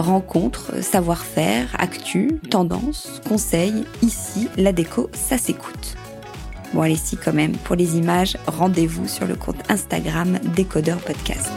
Rencontres, 0.00 0.82
savoir-faire, 0.82 1.76
actu, 1.78 2.40
tendances, 2.48 3.20
conseils, 3.28 3.84
ici, 4.00 4.48
la 4.56 4.72
déco, 4.72 5.10
ça 5.12 5.36
s'écoute. 5.36 5.94
Bon 6.72 6.80
allez 6.80 6.96
si 6.96 7.18
quand 7.18 7.34
même, 7.34 7.52
pour 7.52 7.76
les 7.76 7.98
images, 7.98 8.38
rendez-vous 8.46 9.06
sur 9.06 9.26
le 9.26 9.34
compte 9.34 9.62
Instagram 9.68 10.38
Décodeur 10.56 10.96
Podcast. 11.00 11.50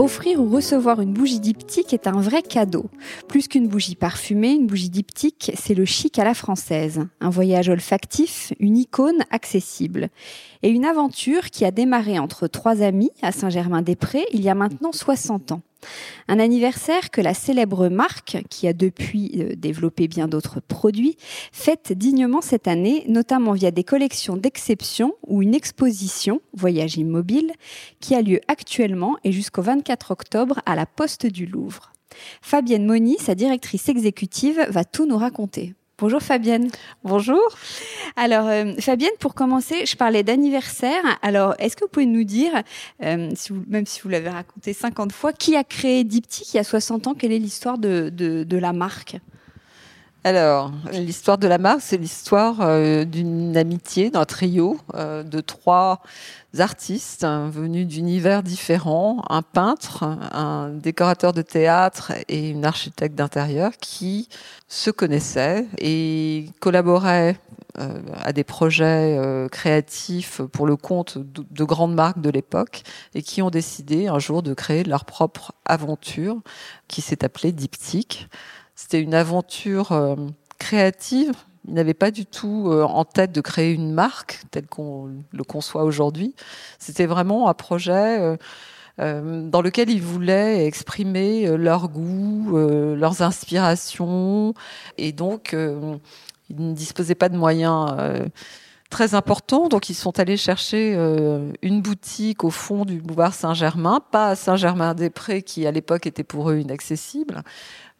Offrir 0.00 0.40
ou 0.40 0.48
recevoir 0.48 1.02
une 1.02 1.12
bougie 1.12 1.40
diptyque 1.40 1.92
est 1.92 2.06
un 2.06 2.22
vrai 2.22 2.40
cadeau. 2.40 2.86
Plus 3.28 3.48
qu'une 3.48 3.68
bougie 3.68 3.96
parfumée, 3.96 4.52
une 4.52 4.66
bougie 4.66 4.88
diptyque, 4.88 5.52
c'est 5.56 5.74
le 5.74 5.84
chic 5.84 6.18
à 6.18 6.24
la 6.24 6.32
française. 6.32 7.06
Un 7.20 7.28
voyage 7.28 7.68
olfactif, 7.68 8.54
une 8.60 8.78
icône 8.78 9.22
accessible. 9.30 10.08
Et 10.62 10.70
une 10.70 10.86
aventure 10.86 11.50
qui 11.50 11.66
a 11.66 11.70
démarré 11.70 12.18
entre 12.18 12.46
trois 12.46 12.80
amis 12.80 13.10
à 13.20 13.30
Saint-Germain-des-Prés 13.30 14.24
il 14.32 14.40
y 14.40 14.48
a 14.48 14.54
maintenant 14.54 14.92
60 14.92 15.52
ans. 15.52 15.60
Un 16.28 16.38
anniversaire 16.38 17.10
que 17.10 17.20
la 17.20 17.34
célèbre 17.34 17.88
marque, 17.88 18.38
qui 18.48 18.68
a 18.68 18.72
depuis 18.72 19.32
euh, 19.38 19.54
développé 19.56 20.08
bien 20.08 20.28
d'autres 20.28 20.60
produits, 20.60 21.16
fête 21.52 21.92
dignement 21.92 22.40
cette 22.40 22.68
année, 22.68 23.04
notamment 23.08 23.52
via 23.52 23.70
des 23.70 23.84
collections 23.84 24.36
d'exception 24.36 25.14
ou 25.26 25.42
une 25.42 25.54
exposition, 25.54 26.40
Voyage 26.54 26.96
immobile, 26.96 27.52
qui 28.00 28.14
a 28.14 28.22
lieu 28.22 28.40
actuellement 28.48 29.16
et 29.24 29.32
jusqu'au 29.32 29.62
24 29.62 30.10
octobre 30.10 30.60
à 30.66 30.76
la 30.76 30.86
Poste 30.86 31.26
du 31.26 31.46
Louvre. 31.46 31.92
Fabienne 32.42 32.86
Moni, 32.86 33.16
sa 33.18 33.34
directrice 33.34 33.88
exécutive, 33.88 34.66
va 34.68 34.84
tout 34.84 35.06
nous 35.06 35.18
raconter. 35.18 35.74
Bonjour 36.00 36.22
Fabienne. 36.22 36.70
Bonjour. 37.04 37.42
Alors 38.16 38.46
euh, 38.46 38.72
Fabienne, 38.80 39.10
pour 39.20 39.34
commencer, 39.34 39.84
je 39.84 39.96
parlais 39.96 40.22
d'anniversaire. 40.22 41.02
Alors 41.20 41.54
est-ce 41.58 41.76
que 41.76 41.84
vous 41.84 41.90
pouvez 41.90 42.06
nous 42.06 42.24
dire, 42.24 42.62
euh, 43.02 43.30
même 43.68 43.84
si 43.84 44.00
vous 44.00 44.08
l'avez 44.08 44.30
raconté 44.30 44.72
50 44.72 45.12
fois, 45.12 45.34
qui 45.34 45.56
a 45.56 45.62
créé 45.62 46.04
Diptyque 46.04 46.54
il 46.54 46.56
y 46.56 46.60
a 46.60 46.64
60 46.64 47.06
ans? 47.06 47.14
Quelle 47.14 47.32
est 47.32 47.38
l'histoire 47.38 47.76
de, 47.76 48.08
de, 48.08 48.56
la 48.56 48.72
marque? 48.72 49.18
Alors, 50.22 50.70
l'histoire 50.92 51.38
de 51.38 51.48
la 51.48 51.58
marque, 51.58 51.80
c'est 51.80 51.96
l'histoire 51.96 52.56
euh, 52.60 53.04
d'une 53.04 53.56
amitié, 53.56 54.10
d'un 54.10 54.24
trio 54.24 54.78
de 54.94 55.40
trois 55.40 56.02
artistes 56.58 57.24
hein, 57.24 57.48
venus 57.48 57.86
d'univers 57.86 58.42
différents, 58.42 59.22
un 59.30 59.42
peintre, 59.42 60.04
un 60.04 60.70
décorateur 60.70 61.32
de 61.32 61.42
théâtre 61.42 62.12
et 62.28 62.50
une 62.50 62.64
architecte 62.64 63.14
d'intérieur 63.14 63.72
qui 63.80 64.28
se 64.68 64.90
connaissaient 64.90 65.66
et 65.78 66.50
collaboraient 66.60 67.36
euh, 67.78 68.00
à 68.24 68.32
des 68.32 68.42
projets 68.42 69.16
euh, 69.16 69.48
créatifs 69.48 70.42
pour 70.52 70.66
le 70.66 70.74
compte 70.74 71.18
de, 71.18 71.64
grandes 71.64 71.94
marques 71.94 72.20
de 72.20 72.30
l'époque 72.30 72.82
et 73.14 73.22
qui 73.22 73.42
ont 73.42 73.50
décidé 73.50 74.08
un 74.08 74.18
jour 74.18 74.42
de 74.42 74.54
créer 74.54 74.82
leur 74.82 75.04
propre 75.04 75.52
aventure 75.64 76.40
qui 76.88 77.00
s'est 77.00 77.24
appelée 77.24 77.52
Diptyque. 77.52 78.28
C'était 78.80 79.02
une 79.02 79.12
aventure 79.12 79.92
euh, 79.92 80.16
créative 80.58 81.34
il 81.68 81.74
n'avait 81.74 81.92
pas 81.92 82.10
du 82.10 82.24
tout 82.24 82.68
euh, 82.68 82.82
en 82.84 83.04
tête 83.04 83.30
de 83.30 83.42
créer 83.42 83.74
une 83.74 83.92
marque 83.92 84.40
telle 84.50 84.66
qu'on 84.66 85.10
le 85.30 85.44
conçoit 85.44 85.84
aujourd'hui. 85.84 86.34
C'était 86.78 87.04
vraiment 87.04 87.50
un 87.50 87.54
projet 87.54 88.38
euh, 88.98 89.46
dans 89.46 89.60
lequel 89.60 89.90
ils 89.90 90.00
voulaient 90.00 90.66
exprimer 90.66 91.54
leur 91.58 91.90
goût, 91.90 92.56
leurs 92.56 93.20
inspirations, 93.20 94.54
et 94.96 95.12
donc 95.12 95.52
ils 95.52 96.56
ne 96.56 96.72
disposaient 96.72 97.14
pas 97.14 97.28
de 97.28 97.36
moyens 97.36 97.94
très 98.90 99.14
importants. 99.14 99.68
Donc 99.68 99.88
ils 99.88 99.94
sont 99.94 100.18
allés 100.18 100.36
chercher 100.36 100.94
une 101.62 101.80
boutique 101.80 102.44
au 102.44 102.50
fond 102.50 102.84
du 102.84 103.00
boulevard 103.00 103.34
Saint-Germain, 103.34 104.00
pas 104.10 104.28
à 104.28 104.36
Saint-Germain-des-Prés 104.36 105.42
qui 105.42 105.66
à 105.66 105.70
l'époque 105.70 106.06
était 106.06 106.24
pour 106.24 106.50
eux 106.50 106.58
inaccessible, 106.58 107.42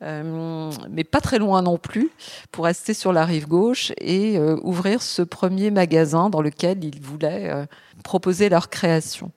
euh, 0.03 0.71
mais 0.91 1.05
pas 1.05 1.21
très 1.21 1.39
loin 1.39 1.61
non 1.61 1.77
plus, 1.77 2.11
pour 2.53 2.65
rester 2.65 2.95
sur 2.95 3.13
la 3.13 3.27
rive 3.27 3.47
gauche 3.47 3.93
et 3.99 4.39
euh, 4.39 4.57
ouvrir 4.63 5.03
ce 5.03 5.21
premier 5.21 5.71
magasin 5.71 6.31
dans 6.31 6.41
lequel 6.41 6.83
ils 6.83 7.01
voulaient 7.01 7.51
euh, 7.51 7.67
proposer 8.03 8.49
leur 8.49 8.71
création. 8.71 9.31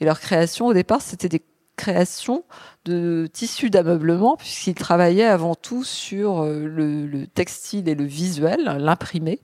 Et 0.00 0.04
leur 0.04 0.20
création, 0.20 0.66
au 0.66 0.74
départ, 0.74 1.00
c'était 1.00 1.30
des 1.30 1.42
créations 1.82 2.44
de 2.84 3.28
tissus 3.32 3.70
d'ameublement, 3.70 4.36
puisqu'ils 4.36 4.74
travaillaient 4.74 5.24
avant 5.24 5.54
tout 5.54 5.84
sur 5.84 6.44
le, 6.44 7.06
le, 7.06 7.26
textile 7.26 7.88
et 7.88 7.94
le 7.94 8.04
visuel, 8.04 8.64
l'imprimé. 8.78 9.40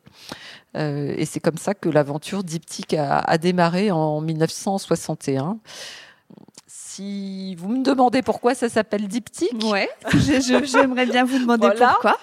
et 0.75 1.25
c'est 1.25 1.41
comme 1.41 1.59
ça 1.59 1.75
que 1.75 1.89
l'aventure 1.89 2.45
diptyque 2.45 2.95
a, 2.95 3.19
a 3.19 3.39
démarré 3.39 3.91
en 3.91 4.21
1961 4.21 5.59
si 6.99 7.55
vous 7.55 7.69
me 7.69 7.85
demandez 7.85 8.23
pourquoi 8.23 8.57
ça 8.57 8.69
s'appelle 8.69 9.07
diptyque. 9.07 9.53
Ouais, 9.63 9.89
j'aimerais 10.65 11.07
bien 11.07 11.25
vous 11.25 11.39
demander 11.39 11.69
pourquoi. 11.77 12.19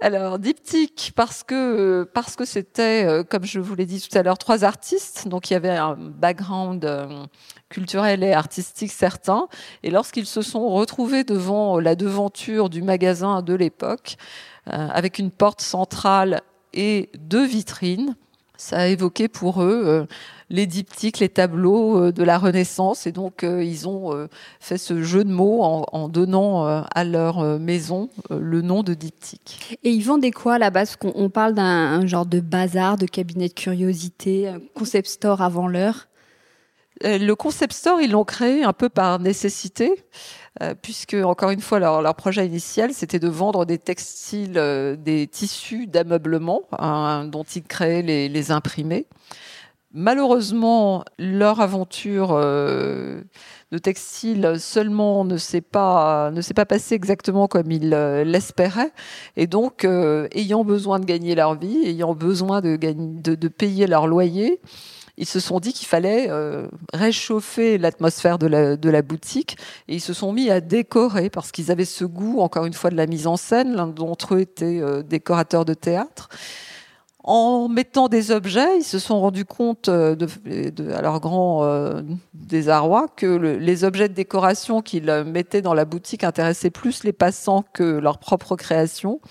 Alors 0.00 0.38
diptyque 0.38 1.12
parce 1.16 1.42
que 1.42 2.08
parce 2.12 2.36
que 2.36 2.44
c'était 2.44 3.04
euh, 3.06 3.24
comme 3.24 3.44
je 3.44 3.58
vous 3.58 3.74
l'ai 3.74 3.86
dit 3.86 4.00
tout 4.00 4.16
à 4.18 4.22
l'heure 4.22 4.36
trois 4.36 4.62
artistes 4.62 5.28
donc 5.28 5.50
il 5.50 5.54
y 5.54 5.56
avait 5.56 5.70
un 5.70 5.96
background 5.96 6.84
euh, 7.74 7.80
culturel 7.84 8.22
et 8.22 8.32
artistique 8.32 8.92
certain 8.92 9.48
et 9.82 9.90
lorsqu'ils 9.90 10.26
se 10.26 10.42
sont 10.42 10.68
retrouvés 10.70 11.24
devant 11.24 11.80
la 11.80 11.96
devanture 11.96 12.70
du 12.70 12.82
magasin 12.82 13.42
de 13.42 13.54
l'époque 13.54 14.16
euh, 14.68 14.88
avec 14.90 15.18
une 15.18 15.30
porte 15.30 15.60
centrale 15.60 16.40
et 16.72 17.10
deux 17.18 17.44
vitrines 17.44 18.16
ça 18.56 18.78
a 18.78 18.86
évoqué 18.86 19.28
pour 19.28 19.62
eux 19.62 20.06
les 20.50 20.66
diptyques, 20.66 21.18
les 21.18 21.28
tableaux 21.28 21.98
euh, 21.98 22.12
de 22.12 22.22
la 22.22 22.38
Renaissance. 22.38 23.06
Et 23.06 23.12
donc, 23.12 23.42
euh, 23.44 23.62
ils 23.62 23.88
ont 23.88 24.14
euh, 24.14 24.28
fait 24.60 24.78
ce 24.78 25.02
jeu 25.02 25.24
de 25.24 25.32
mots 25.32 25.62
en, 25.62 26.08
donnant 26.08 26.64
à 26.64 27.04
leur 27.04 27.58
maison 27.58 28.10
le 28.30 28.62
nom 28.62 28.82
de 28.82 28.94
diptyque. 28.94 29.78
Et 29.82 29.90
ils 29.90 30.02
vendaient 30.02 30.30
quoi 30.30 30.58
là-bas? 30.58 30.80
Parce 30.80 30.96
qu'on 30.96 31.30
parle 31.30 31.54
d'un 31.54 32.06
genre 32.06 32.26
de 32.26 32.40
bazar, 32.40 32.96
de 32.96 33.06
cabinet 33.06 33.48
de 33.48 33.54
curiosité, 33.54 34.52
concept 34.74 35.08
store 35.08 35.42
avant 35.42 35.66
l'heure. 35.66 36.06
Le 37.02 37.32
concept 37.34 37.72
store, 37.72 38.00
ils 38.00 38.10
l'ont 38.10 38.24
créé 38.24 38.62
un 38.62 38.72
peu 38.72 38.88
par 38.88 39.18
nécessité, 39.18 39.92
puisque 40.82 41.14
encore 41.14 41.50
une 41.50 41.60
fois, 41.60 41.80
leur, 41.80 42.14
projet 42.14 42.46
initial, 42.46 42.94
c'était 42.94 43.18
de 43.18 43.28
vendre 43.28 43.64
des 43.64 43.78
textiles, 43.78 44.52
des 44.98 45.26
tissus 45.26 45.86
d'ameublement 45.86 46.62
hein, 46.78 47.24
dont 47.24 47.42
ils 47.42 47.64
créaient 47.64 48.02
les, 48.02 48.50
imprimés. 48.52 49.06
Malheureusement, 49.96 51.04
leur 51.20 51.60
aventure 51.60 52.32
euh, 52.32 53.20
de 53.70 53.78
textile 53.78 54.56
seulement 54.58 55.24
ne 55.24 55.36
s'est 55.36 55.60
pas 55.60 56.32
ne 56.32 56.40
s'est 56.40 56.52
pas 56.52 56.66
passée 56.66 56.96
exactement 56.96 57.46
comme 57.46 57.70
ils 57.70 57.94
euh, 57.94 58.24
l'espéraient, 58.24 58.92
et 59.36 59.46
donc 59.46 59.84
euh, 59.84 60.26
ayant 60.32 60.64
besoin 60.64 60.98
de 60.98 61.04
gagner 61.04 61.36
leur 61.36 61.54
vie, 61.54 61.78
ayant 61.84 62.12
besoin 62.16 62.60
de, 62.60 62.74
de, 62.74 63.48
payer 63.48 63.86
leur 63.86 64.08
loyer, 64.08 64.60
ils 65.16 65.26
se 65.26 65.40
sont 65.40 65.60
dit 65.60 65.72
qu'il 65.72 65.86
fallait 65.86 66.28
réchauffer 66.92 67.78
l'atmosphère 67.78 68.38
de 68.38 68.46
la, 68.46 68.76
de 68.76 68.90
la 68.90 69.02
boutique 69.02 69.56
et 69.88 69.94
ils 69.94 70.00
se 70.00 70.12
sont 70.12 70.32
mis 70.32 70.50
à 70.50 70.60
décorer 70.60 71.30
parce 71.30 71.52
qu'ils 71.52 71.70
avaient 71.70 71.84
ce 71.84 72.04
goût, 72.04 72.40
encore 72.40 72.66
une 72.66 72.74
fois, 72.74 72.90
de 72.90 72.96
la 72.96 73.06
mise 73.06 73.26
en 73.26 73.36
scène. 73.36 73.74
L'un 73.74 73.86
d'entre 73.86 74.34
eux 74.34 74.40
était 74.40 74.82
décorateur 75.04 75.64
de 75.64 75.74
théâtre. 75.74 76.28
En 77.26 77.68
mettant 77.68 78.08
des 78.08 78.30
objets, 78.30 78.76
ils 78.76 78.84
se 78.84 78.98
sont 78.98 79.18
rendus 79.18 79.46
compte, 79.46 79.88
euh, 79.88 80.14
de, 80.14 80.92
à 80.92 81.00
leur 81.00 81.20
grand 81.20 81.64
euh, 81.64 82.02
désarroi, 82.34 83.08
que 83.16 83.24
les 83.24 83.84
objets 83.84 84.10
de 84.10 84.14
décoration 84.14 84.82
qu'ils 84.82 85.10
mettaient 85.24 85.62
dans 85.62 85.72
la 85.72 85.86
boutique 85.86 86.22
intéressaient 86.22 86.68
plus 86.68 87.02
les 87.02 87.14
passants 87.14 87.64
que 87.72 87.82
leur 87.82 88.18
propre 88.18 88.56
création. 88.56 89.22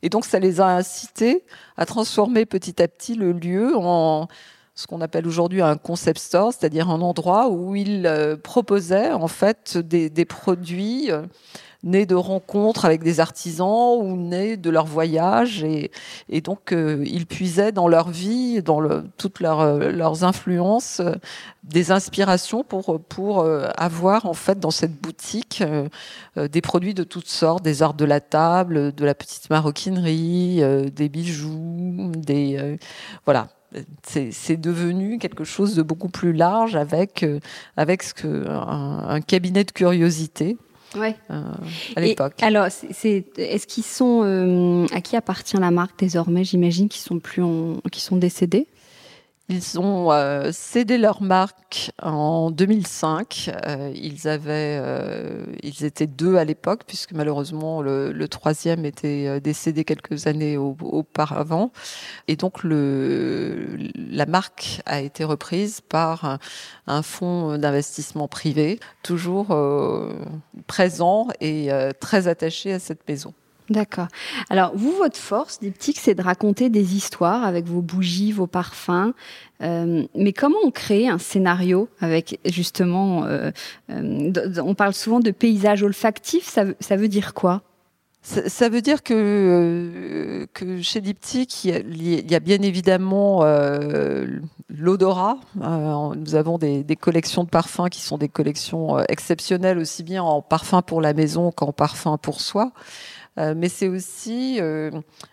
Et 0.00 0.08
donc, 0.08 0.24
ça 0.24 0.38
les 0.38 0.62
a 0.62 0.68
incités 0.68 1.44
à 1.76 1.84
transformer 1.84 2.46
petit 2.46 2.82
à 2.82 2.88
petit 2.88 3.14
le 3.14 3.32
lieu 3.32 3.76
en 3.76 4.26
ce 4.74 4.86
qu'on 4.86 5.00
appelle 5.00 5.26
aujourd'hui 5.26 5.62
un 5.62 5.76
concept 5.76 6.18
store, 6.18 6.52
c'est-à-dire 6.52 6.90
un 6.90 7.00
endroit 7.00 7.48
où 7.48 7.76
ils 7.76 8.06
euh, 8.06 8.36
proposaient 8.36 9.12
en 9.12 9.28
fait 9.28 9.78
des, 9.78 10.10
des 10.10 10.24
produits 10.24 11.10
nés 11.84 12.06
de 12.06 12.14
rencontres 12.14 12.86
avec 12.86 13.02
des 13.02 13.20
artisans 13.20 13.98
ou 14.00 14.16
nés 14.16 14.56
de 14.56 14.70
leur 14.70 14.86
voyage. 14.86 15.62
Et, 15.62 15.92
et 16.28 16.40
donc, 16.40 16.72
euh, 16.72 17.04
ils 17.06 17.26
puisaient 17.26 17.72
dans 17.72 17.88
leur 17.88 18.08
vie, 18.08 18.62
dans 18.62 18.80
le, 18.80 19.04
toutes 19.18 19.40
leurs, 19.40 19.78
leurs 19.78 20.24
influences, 20.24 21.02
des 21.62 21.92
inspirations 21.92 22.64
pour, 22.64 23.00
pour 23.00 23.46
avoir, 23.76 24.26
en 24.26 24.32
fait, 24.34 24.58
dans 24.58 24.70
cette 24.70 24.98
boutique, 25.00 25.62
des 26.36 26.60
produits 26.60 26.94
de 26.94 27.04
toutes 27.04 27.28
sortes, 27.28 27.62
des 27.62 27.82
arts 27.82 27.94
de 27.94 28.04
la 28.04 28.20
table, 28.20 28.94
de 28.94 29.04
la 29.04 29.14
petite 29.14 29.50
maroquinerie, 29.50 30.62
des 30.90 31.08
bijoux, 31.08 32.12
des... 32.16 32.78
voilà 33.24 33.48
c'est 34.02 34.56
devenu 34.56 35.18
quelque 35.18 35.44
chose 35.44 35.74
de 35.74 35.82
beaucoup 35.82 36.08
plus 36.08 36.32
large 36.32 36.76
avec, 36.76 37.22
euh, 37.22 37.40
avec 37.76 38.02
ce 38.02 38.14
que, 38.14 38.48
un, 38.48 39.20
cabinet 39.20 39.64
de 39.64 39.70
curiosité. 39.70 40.56
Ouais. 40.96 41.16
Euh, 41.30 41.42
à 41.96 42.00
l'époque. 42.00 42.34
Alors, 42.40 42.66
est-ce 42.66 43.66
qu'ils 43.66 43.84
sont 43.84 44.22
euh, 44.22 44.86
à 44.92 45.00
qui 45.00 45.16
appartient 45.16 45.56
la 45.56 45.72
marque 45.72 45.98
désormais? 45.98 46.44
J'imagine 46.44 46.88
qu'ils 46.88 47.02
sont 47.02 47.18
plus 47.18 47.42
qui 47.90 48.00
sont 48.00 48.16
décédés. 48.16 48.68
Ils 49.50 49.78
ont 49.78 50.10
euh, 50.10 50.52
cédé 50.52 50.96
leur 50.96 51.20
marque 51.20 51.92
en 52.00 52.50
2005. 52.50 53.50
Euh, 53.66 53.92
ils 53.94 54.26
avaient, 54.26 54.78
euh, 54.80 55.44
ils 55.62 55.84
étaient 55.84 56.06
deux 56.06 56.36
à 56.36 56.44
l'époque, 56.44 56.84
puisque 56.86 57.12
malheureusement 57.12 57.82
le, 57.82 58.26
troisième 58.28 58.86
était 58.86 59.40
décédé 59.42 59.84
quelques 59.84 60.26
années 60.26 60.56
auparavant. 60.56 61.72
Et 62.26 62.36
donc 62.36 62.64
le, 62.64 63.76
la 63.94 64.24
marque 64.24 64.80
a 64.86 65.00
été 65.02 65.24
reprise 65.24 65.82
par 65.82 66.24
un, 66.24 66.38
un 66.86 67.02
fonds 67.02 67.58
d'investissement 67.58 68.28
privé, 68.28 68.80
toujours 69.02 69.48
présent 70.66 71.28
et 71.42 71.68
très 72.00 72.28
attaché 72.28 72.72
à 72.72 72.78
cette 72.78 73.06
maison. 73.06 73.34
D'accord. 73.70 74.08
Alors, 74.50 74.72
vous, 74.74 74.92
votre 74.92 75.16
force, 75.16 75.58
Diptyque, 75.60 75.98
c'est 75.98 76.14
de 76.14 76.22
raconter 76.22 76.68
des 76.68 76.96
histoires 76.96 77.44
avec 77.44 77.64
vos 77.64 77.80
bougies, 77.80 78.30
vos 78.30 78.46
parfums. 78.46 79.14
Euh, 79.62 80.04
mais 80.14 80.34
comment 80.34 80.58
on 80.64 80.70
crée 80.70 81.08
un 81.08 81.18
scénario 81.18 81.88
avec, 82.00 82.38
justement, 82.44 83.24
euh, 83.24 83.50
euh, 83.90 84.32
on 84.62 84.74
parle 84.74 84.92
souvent 84.92 85.20
de 85.20 85.30
paysage 85.30 85.82
olfactif, 85.82 86.46
ça, 86.46 86.96
veut 86.96 87.08
dire 87.08 87.32
quoi? 87.32 87.62
Ça, 88.20 88.68
veut 88.68 88.82
dire 88.82 89.02
que, 89.02 90.46
chez 90.82 91.00
Diptyque, 91.00 91.64
il 91.64 92.30
y 92.30 92.34
a, 92.34 92.40
bien 92.40 92.60
évidemment 92.60 93.44
l'odorat. 94.68 95.38
nous 95.56 96.34
avons 96.34 96.58
des, 96.58 96.96
collections 96.96 97.44
de 97.44 97.50
parfums 97.50 97.88
qui 97.90 98.00
sont 98.00 98.18
des 98.18 98.28
collections 98.28 98.98
exceptionnelles, 99.08 99.78
aussi 99.78 100.02
bien 100.02 100.22
en 100.22 100.42
parfum 100.42 100.82
pour 100.82 101.00
la 101.00 101.14
maison 101.14 101.50
qu'en 101.50 101.72
parfum 101.72 102.18
pour 102.18 102.40
soi. 102.40 102.72
Euh, 103.38 103.54
mais 103.56 103.68
c'est 103.68 103.88
aussi 103.88 104.58
euh, 104.60 104.90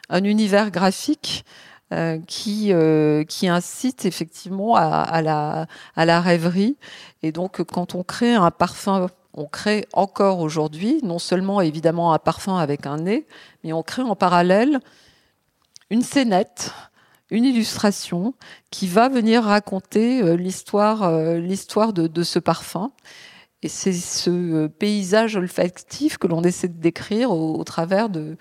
un 0.10 0.24
univers 0.24 0.72
graphique 0.72 1.46
euh, 1.94 2.20
qui, 2.26 2.74
qui 3.28 3.48
incite 3.48 4.06
effectivement 4.06 4.76
à, 4.76 4.82
à, 4.84 5.22
la, 5.22 5.68
à 5.96 6.06
la 6.06 6.22
rêverie. 6.22 6.78
Et 7.22 7.32
donc, 7.32 7.64
quand 7.64 7.96
on 7.96 8.04
crée 8.04 8.34
un 8.34 8.52
parfum 8.52 9.08
on 9.34 9.46
crée 9.46 9.88
encore 9.94 10.40
aujourd'hui, 10.40 11.00
non 11.04 11.18
seulement 11.18 11.62
évidemment 11.62 12.14
un 12.14 12.20
parfum 12.20 12.58
avec 12.58 12.86
un 12.86 12.98
nez, 12.98 13.26
mais 13.64 13.72
on 13.72 13.82
crée 13.82 14.02
en 14.02 14.14
parallèle 14.14 14.82
une 15.90 16.02
scénette, 16.02 16.74
une 17.30 17.46
illustration 17.46 18.34
qui 18.72 18.88
va 18.88 19.08
venir 19.08 19.44
raconter 19.44 20.36
l'histoire, 20.36 21.10
l'histoire 21.38 21.94
de, 21.94 22.08
de, 22.08 22.24
ce 22.24 22.40
parfum. 22.40 22.92
Et 23.64 23.68
c'est 23.68 23.94
ce 23.94 24.30
euh, 24.30 24.68
paysage 24.68 25.36
olfactif 25.36 26.18
que 26.18 26.28
l'on 26.28 26.42
essaie 26.42 26.68
de 26.68 26.80
décrire 26.80 27.32
au, 27.32 27.64
travers 27.64 28.10
de, 28.10 28.38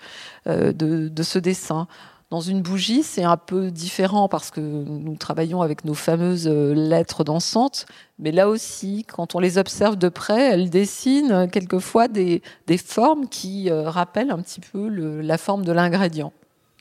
euh, 0.47 0.71
de, 0.71 1.09
de, 1.09 1.23
ce 1.23 1.37
dessin. 1.37 1.87
Dans 2.31 2.39
une 2.39 2.61
bougie, 2.61 3.03
c'est 3.03 3.23
un 3.23 3.37
peu 3.37 3.69
différent 3.69 4.27
parce 4.27 4.49
que 4.49 4.61
nous 4.61 5.15
travaillons 5.17 5.61
avec 5.61 5.85
nos 5.85 5.93
fameuses 5.93 6.47
euh, 6.47 6.73
lettres 6.73 7.23
dansantes, 7.23 7.85
mais 8.17 8.31
là 8.31 8.49
aussi, 8.49 9.05
quand 9.05 9.35
on 9.35 9.39
les 9.39 9.59
observe 9.59 9.95
de 9.95 10.09
près, 10.09 10.53
elles 10.53 10.71
dessinent 10.71 11.47
quelquefois 11.51 12.07
des, 12.07 12.41
des 12.65 12.77
formes 12.77 13.27
qui 13.27 13.69
rappellent 13.69 14.31
un 14.31 14.41
petit 14.41 14.61
peu 14.61 14.87
le, 14.87 15.21
la 15.21 15.37
forme 15.37 15.65
de 15.65 15.71
l'ingrédient. 15.71 16.33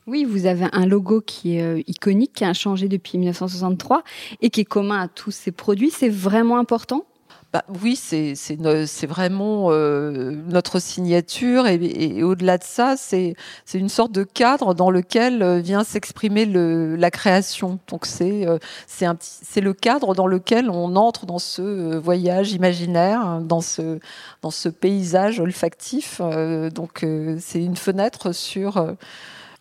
Oui, 0.06 0.25
vous 0.25 0.46
avez 0.46 0.66
un 0.72 0.86
logo 0.86 1.20
qui 1.20 1.56
est 1.56 1.84
iconique, 1.86 2.32
qui 2.32 2.44
a 2.44 2.54
changé 2.54 2.88
depuis 2.88 3.19
1963 3.19 4.02
et 4.40 4.50
qui 4.50 4.62
est 4.62 4.64
commun 4.64 5.02
à 5.02 5.08
tous 5.08 5.31
ces 5.31 5.52
produits. 5.52 5.90
C'est 5.90 6.08
vraiment 6.08 6.58
important? 6.58 7.04
Bah, 7.52 7.64
oui, 7.82 7.97
c'est 7.97 9.06
vraiment 9.06 9.73
euh, 9.73 10.31
notre 10.47 10.79
signature 10.79 11.67
et, 11.67 12.23
au-delà 12.23 12.58
de 12.58 12.62
ça, 12.62 12.94
c'est 12.97 13.35
une 13.75 13.88
sorte 13.88 14.12
de 14.12 14.23
cadre 14.23 14.73
dans 14.73 14.91
lequel 14.91 15.43
euh, 15.43 15.58
vient 15.58 15.82
s'exprimer 15.82 16.47
la 16.47 17.11
création. 17.11 17.81
Donc 17.88 18.06
c'est 18.06 18.47
euh, 18.47 18.58
c'est 18.87 19.61
le 19.61 19.73
cadre 19.73 20.14
dans 20.14 20.29
lequel 20.29 20.70
on 20.70 20.94
entre 20.94 21.26
dans 21.26 21.41
ce 21.41 21.97
voyage 21.97 22.52
imaginaire, 22.52 23.20
hein, 23.20 23.41
dans 23.41 23.61
ce 23.61 23.99
dans 24.43 24.53
ce 24.53 24.69
paysage 24.69 25.41
olfactif. 25.41 26.20
donc 26.20 27.05
c'est 27.38 27.62
une 27.62 27.76
fenêtre 27.76 28.32
sur 28.32 28.94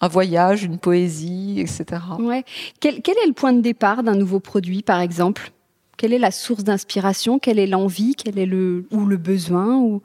un 0.01 0.07
voyage, 0.07 0.63
une 0.63 0.77
poésie, 0.77 1.59
etc. 1.59 2.01
Ouais. 2.19 2.45
Quel, 2.79 3.01
quel 3.01 3.17
est 3.17 3.27
le 3.27 3.33
point 3.33 3.51
de 3.51 3.61
départ 3.61 4.03
d'un 4.03 4.15
nouveau 4.15 4.39
produit, 4.39 4.81
par 4.81 5.01
exemple? 5.01 5.51
Quelle 5.99 6.13
est 6.13 6.19
la 6.19 6.31
source 6.31 6.63
d'inspiration? 6.63 7.39
Quelle 7.39 7.59
est 7.59 7.67
l'envie? 7.67 8.15
Quel 8.15 8.39
est 8.39 8.45
le 8.45 8.85
ou 8.89 9.05
le 9.05 9.17
besoin 9.17 9.75
ou? 9.75 10.01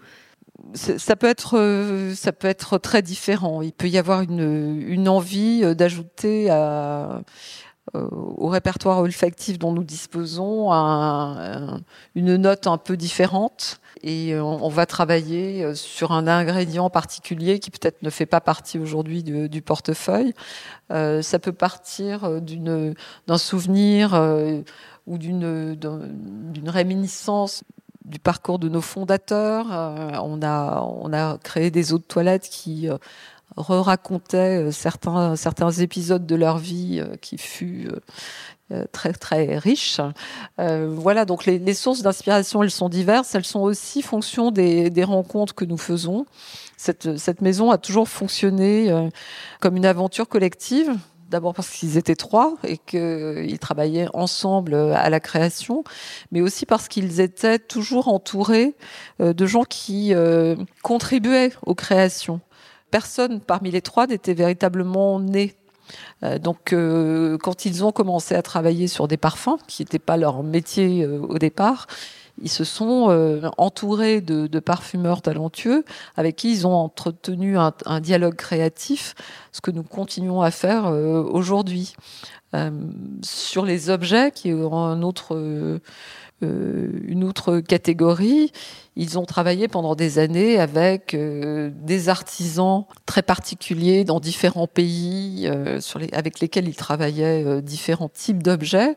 Ça 0.75 1.15
peut 1.15 1.29
être 1.29 1.57
euh, 1.57 2.15
ça 2.15 2.33
peut 2.33 2.49
être 2.49 2.79
très 2.79 3.01
différent. 3.01 3.63
Il 3.63 3.73
peut 3.73 3.89
y 3.89 3.97
avoir 3.97 4.23
une, 4.23 4.83
une 4.89 5.09
envie 5.09 5.61
euh, 5.63 5.75
d'ajouter 5.75 6.51
à, 6.51 7.23
euh, 7.95 8.09
au 8.11 8.49
répertoire 8.49 8.99
olfactif 8.99 9.57
dont 9.57 9.71
nous 9.71 9.85
disposons 9.85 10.73
une 12.17 12.37
note 12.37 12.67
un 12.67 12.79
peu 12.79 12.97
différente 12.97 13.81
et 14.03 14.37
on, 14.37 14.69
va 14.69 14.87
travailler 14.87 15.75
sur 15.75 16.13
un 16.13 16.27
ingrédient 16.27 16.91
particulier 16.91 17.59
qui 17.59 17.71
peut-être 17.71 18.03
ne 18.03 18.11
fait 18.11 18.27
pas 18.27 18.41
partie 18.41 18.79
aujourd'hui 18.79 19.23
du, 19.23 19.63
portefeuille. 19.63 20.35
ça 20.91 21.39
peut 21.41 21.53
partir 21.53 22.29
d'un 22.41 23.39
souvenir 23.39 24.15
ou 25.07 25.19
d'une 25.19 26.69
réminiscence 26.69 27.63
du 28.05 28.19
parcours 28.19 28.59
de 28.59 28.69
nos 28.69 28.81
fondateurs. 28.81 29.67
Euh, 29.73 30.19
on 30.23 30.43
a 30.43 30.83
on 30.83 31.13
a 31.13 31.39
créé 31.39 31.71
des 31.71 31.93
eaux 31.93 31.99
de 31.99 32.05
toilette 32.05 32.49
qui 32.49 32.89
euh, 32.89 32.99
re-racontaient 33.57 34.65
euh, 34.65 34.71
certains 34.71 35.37
certains 35.37 35.71
épisodes 35.71 36.27
de 36.27 36.35
leur 36.35 36.59
vie 36.59 37.03
qui 37.21 37.39
fut 37.39 37.91
très 38.93 39.13
très 39.13 39.59
riche. 39.59 40.01
voilà, 40.59 41.27
donc 41.27 41.45
les, 41.45 41.59
les 41.59 41.75
sources 41.75 42.03
d'inspiration, 42.03 42.63
elles 42.63 42.71
sont 42.71 42.89
diverses. 42.89 43.35
Elles 43.35 43.45
sont 43.45 43.61
aussi 43.61 44.01
fonction 44.03 44.51
des, 44.51 44.91
des 44.91 45.05
rencontres 45.05 45.55
que 45.55 45.67
nous 45.67 45.77
faisons. 45.77 46.25
Cette, 46.77 47.19
cette 47.19 47.41
maison 47.43 47.71
a 47.71 47.79
toujours 47.79 48.09
fonctionné 48.09 48.91
comme 49.61 49.77
une 49.77 49.87
aventure 49.87 50.29
collective. 50.29 50.91
D'abord 51.31 51.55
parce 51.55 51.71
qu'ils 51.71 51.97
étaient 51.97 52.17
trois 52.17 52.55
et 52.65 52.77
qu'ils 52.77 53.59
travaillaient 53.59 54.09
ensemble 54.13 54.75
à 54.75 55.09
la 55.09 55.21
création, 55.21 55.83
mais 56.33 56.41
aussi 56.41 56.67
parce 56.67 56.87
qu'ils 56.87 57.21
étaient 57.21 57.59
toujours 57.59 58.09
entourés 58.09 58.75
euh, 59.21 59.33
de 59.33 59.47
gens 59.47 59.65
qui 59.65 60.15
euh, 60.15 60.55
contribuaient 60.83 61.53
aux 61.65 61.75
créations. 61.75 62.41
Personne 62.91 63.41
parmi 63.41 63.71
les 63.71 63.81
trois 63.81 64.07
n'était 64.07 64.35
véritablement 64.35 65.19
né 65.19 65.55
euh, 66.23 66.39
donc, 66.39 66.75
quand 67.43 67.65
ils 67.67 67.85
ont 67.85 67.93
commencé 67.93 68.35
à 68.35 68.43
travailler 68.43 68.89
sur 68.89 69.07
des 69.07 69.19
parfums, 69.19 69.59
qui 69.67 69.83
n'était 69.83 69.99
pas 69.99 70.17
leur 70.17 70.43
métier 70.43 71.07
au 71.07 71.39
départ, 71.39 71.87
ils 72.43 72.51
se 72.51 72.65
sont 72.65 73.11
euh, 73.11 73.49
entourés 73.59 74.21
de, 74.21 74.47
parfumeurs 74.59 75.23
talentueux 75.23 75.85
avec 76.17 76.37
qui 76.37 76.53
ils 76.53 76.67
ont 76.67 76.75
entretenu 76.75 77.59
un, 77.59 77.73
un 77.87 78.01
dialogue 78.01 78.35
créatif, 78.35 79.15
ce 79.53 79.61
que 79.61 79.71
nous 79.71 79.83
continuons 79.83 80.43
à 80.43 80.51
faire 80.51 80.87
euh, 80.87 81.23
aujourd'hui. 81.23 81.95
Euh, 82.55 82.71
sur 83.23 83.65
les 83.65 83.91
objets, 83.91 84.31
qui 84.31 84.51
est 84.51 84.53
un 84.53 85.03
autre 85.03 85.81
euh, 86.45 86.89
une 87.07 87.25
autre 87.25 87.61
catégorie. 87.61 88.51
Ils 88.97 89.19
ont 89.19 89.25
travaillé 89.25 89.69
pendant 89.69 89.95
des 89.95 90.19
années 90.19 90.59
avec 90.59 91.15
euh, 91.15 91.71
des 91.73 92.09
artisans 92.09 92.87
très 93.07 93.23
particuliers 93.23 94.05
dans 94.05 94.21
différents 94.21 94.67
pays, 94.67 95.49
euh, 95.49 95.81
avec 96.13 96.41
lesquels 96.41 96.69
ils 96.69 96.77
travaillaient 96.77 97.63
différents 97.63 98.09
types 98.09 98.43
d'objets. 98.43 98.97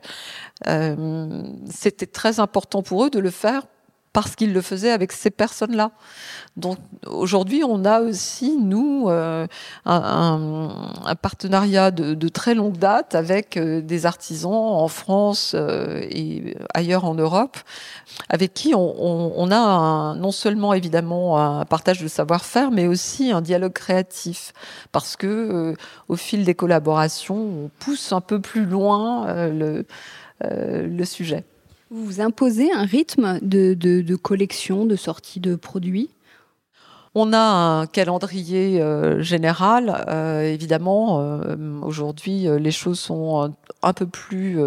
C'était 0.66 2.08
très 2.08 2.40
important 2.40 2.82
pour 2.82 3.06
eux 3.06 3.10
de 3.10 3.20
le 3.20 3.30
faire 3.30 3.68
parce 4.18 4.36
qu'il 4.36 4.52
le 4.52 4.62
faisait 4.62 4.90
avec 4.90 5.12
ces 5.12 5.30
personnes-là. 5.30 5.92
Donc 6.56 6.80
aujourd'hui, 7.06 7.64
on 7.64 7.86
a 7.86 8.02
aussi, 8.02 8.58
nous, 8.58 9.10
euh, 9.10 9.46
un, 9.86 11.16
partenariat 11.22 11.92
de, 11.92 12.28
très 12.28 12.56
longue 12.56 12.80
date 12.80 13.14
avec 13.14 13.58
euh, 13.58 13.80
des 13.80 14.08
artisans 14.08 14.52
en 14.52 14.88
France 14.88 15.52
euh, 15.54 16.02
et 16.10 16.58
ailleurs 16.74 17.06
en 17.06 17.14
Europe, 17.14 17.58
avec 18.28 18.56
qui 18.56 18.74
on, 18.74 19.52
a 19.52 20.16
non 20.16 20.32
seulement 20.32 20.74
évidemment 20.74 21.38
un 21.38 21.66
partage 21.66 22.02
de 22.02 22.08
savoir-faire, 22.08 22.72
mais 22.72 22.88
aussi 22.88 23.32
un 23.32 23.42
dialogue 23.42 23.74
créatif, 23.74 24.52
parce 24.92 25.16
que 25.16 25.76
au 26.08 26.16
fil 26.16 26.44
des 26.44 26.56
collaborations, 26.56 27.36
on 27.66 27.70
pousse 27.78 28.12
un 28.14 28.22
peu 28.22 28.42
plus 28.42 28.66
loin 28.66 29.28
le, 29.52 29.86
le 30.42 31.06
sujet. 31.06 31.46
Vous 31.90 32.06
vous 32.06 32.22
imposez 32.22 32.72
un 32.72 32.84
rythme 32.84 33.40
de, 33.42 33.74
de 33.74 34.16
collection, 34.16 34.86
de 34.86 34.96
sortie 34.96 35.40
de 35.40 35.56
produits? 35.56 36.10
On 37.16 37.34
a 37.34 37.40
un 37.40 37.88
calendrier 37.88 38.80
euh, 38.80 39.24
général. 39.24 40.06
Euh, 40.08 40.42
évidemment, 40.42 41.20
euh, 41.20 41.56
aujourd'hui, 41.82 42.46
les 42.60 42.72
choses 42.72 43.00
sont 43.00 43.56
un 43.82 43.94
peu 43.94 44.06
plus 44.06 44.60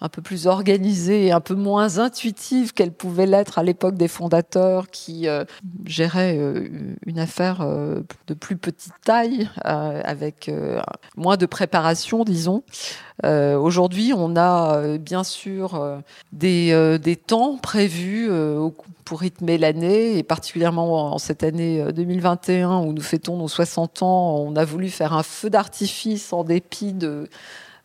un 0.00 0.10
peu 0.10 0.20
plus 0.20 0.46
organisée 0.46 1.26
et 1.26 1.32
un 1.32 1.40
peu 1.40 1.54
moins 1.54 1.98
intuitive 1.98 2.74
qu'elle 2.74 2.92
pouvait 2.92 3.24
l'être 3.24 3.58
à 3.58 3.62
l'époque 3.62 3.94
des 3.94 4.08
fondateurs 4.08 4.90
qui 4.90 5.26
euh, 5.26 5.44
géraient 5.86 6.36
euh, 6.38 6.68
une 7.06 7.18
affaire 7.18 7.62
euh, 7.62 8.02
de 8.26 8.34
plus 8.34 8.56
petite 8.56 8.92
taille, 9.04 9.48
avec 9.64 10.50
moins 11.16 11.36
de 11.36 11.46
préparation, 11.46 12.24
disons. 12.24 12.62
Aujourd'hui, 13.24 14.12
on 14.14 14.36
a 14.36 14.98
bien 14.98 15.24
sûr 15.24 16.02
des, 16.32 16.98
des 16.98 17.16
temps 17.16 17.56
prévus 17.56 18.28
pour 19.04 19.20
rythmer 19.20 19.58
l'année, 19.58 20.18
et 20.18 20.22
particulièrement 20.22 21.14
en 21.14 21.18
cette 21.18 21.42
année 21.42 21.84
2021 21.92 22.80
où 22.80 22.92
nous 22.92 23.02
fêtons 23.02 23.36
nos 23.36 23.48
60 23.48 24.02
ans, 24.02 24.36
on 24.36 24.56
a 24.56 24.64
voulu 24.64 24.88
faire 24.88 25.12
un 25.12 25.22
feu 25.22 25.50
d'artifice 25.50 26.32
en 26.32 26.44
dépit 26.44 26.92
de 26.92 27.28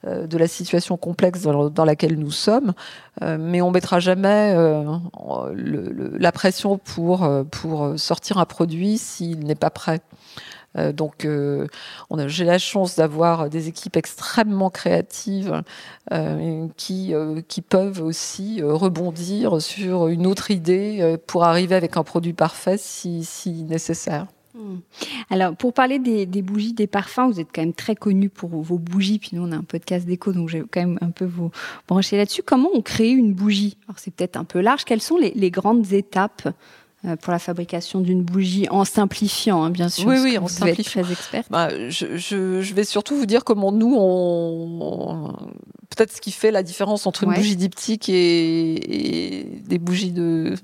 de 0.04 0.38
la 0.38 0.48
situation 0.48 0.98
complexe 0.98 1.42
dans, 1.42 1.86
laquelle 1.86 2.18
nous 2.18 2.32
sommes, 2.32 2.74
euh, 3.22 3.38
mais 3.40 3.62
on 3.62 3.72
mettra 3.72 4.00
jamais 4.00 4.54
euh, 4.56 4.84
la 6.18 6.32
pression 6.32 6.78
pour, 6.78 7.30
pour 7.52 7.94
sortir 7.98 8.38
un 8.38 8.46
produit 8.46 8.98
s'il 8.98 9.40
n'est 9.40 9.56
pas 9.56 9.70
prêt. 9.70 10.02
donc, 10.94 11.28
j'ai 12.28 12.46
la 12.46 12.58
chance 12.58 12.96
d'avoir 12.96 13.50
des 13.50 13.68
équipes 13.68 13.98
extrêmement 13.98 14.70
créatives 14.70 15.62
qui, 16.78 17.14
qui 17.48 17.62
peuvent 17.62 18.02
aussi 18.02 18.62
rebondir 18.64 19.62
sur 19.62 20.08
une 20.08 20.26
autre 20.26 20.50
idée 20.50 21.18
pour 21.28 21.44
arriver 21.44 21.76
avec 21.76 21.98
un 21.98 22.04
produit 22.04 22.34
parfait 22.34 22.78
si, 22.78 23.24
si 23.24 23.64
nécessaire. 23.64 24.28
Hmm. 24.62 24.80
Alors, 25.30 25.56
pour 25.56 25.74
parler 25.74 25.98
des, 26.00 26.26
bougies, 26.42 26.74
des 26.74 26.88
parfums, 26.88 27.32
vous 27.32 27.40
êtes 27.40 27.48
quand 27.54 27.62
même 27.62 27.74
très 27.74 27.96
connu 27.96 28.30
pour 28.30 28.50
vos 28.50 28.78
bougies. 28.78 29.20
Puis 29.20 29.32
nous, 29.34 29.44
on 29.48 29.52
a 29.52 29.56
un 29.56 29.64
podcast 29.64 30.06
d'écho, 30.06 30.32
donc 30.34 30.50
j'ai 30.50 30.64
quand 30.70 30.82
même 30.82 31.00
un 31.02 31.10
peu 31.10 31.26
vous 31.26 31.52
brancher 31.88 32.18
là-dessus. 32.18 32.44
Comment 32.44 32.70
on 32.74 32.82
crée 32.82 33.10
une 33.10 33.34
bougie? 33.34 33.78
Alors, 33.88 34.00
c'est 34.00 34.14
peut-être 34.14 34.38
un 34.38 34.44
peu 34.44 34.60
large. 34.60 34.86
Quelles 34.86 35.02
sont 35.02 35.18
les, 35.18 35.52
grandes 35.52 35.92
étapes 35.94 36.48
euh, 37.06 37.16
pour 37.16 37.32
la 37.32 37.40
fabrication 37.40 38.00
d'une 38.02 38.22
bougie 38.22 38.68
en 38.70 38.86
simplifiant, 38.86 39.64
hein, 39.64 39.70
bien 39.72 39.90
sûr. 39.90 40.08
Oui, 40.08 40.18
oui, 40.22 40.38
en 40.38 40.48
simplifiant. 40.48 41.02
Très 41.02 41.12
experte. 41.12 41.48
Bah, 41.50 41.70
je, 41.90 42.74
vais 42.74 42.84
surtout 42.84 43.16
vous 43.16 43.26
dire 43.26 43.44
comment 43.44 43.72
nous, 43.72 43.96
on, 43.98 45.34
peut-être 45.90 46.12
ce 46.12 46.22
qui 46.22 46.32
fait 46.32 46.52
la 46.52 46.62
différence 46.62 47.08
entre 47.08 47.24
une 47.24 47.34
bougie 47.34 47.56
diptyque 47.56 48.08
et, 48.10 49.48
des 49.66 49.80
bougies 49.80 50.12
de, 50.12 50.56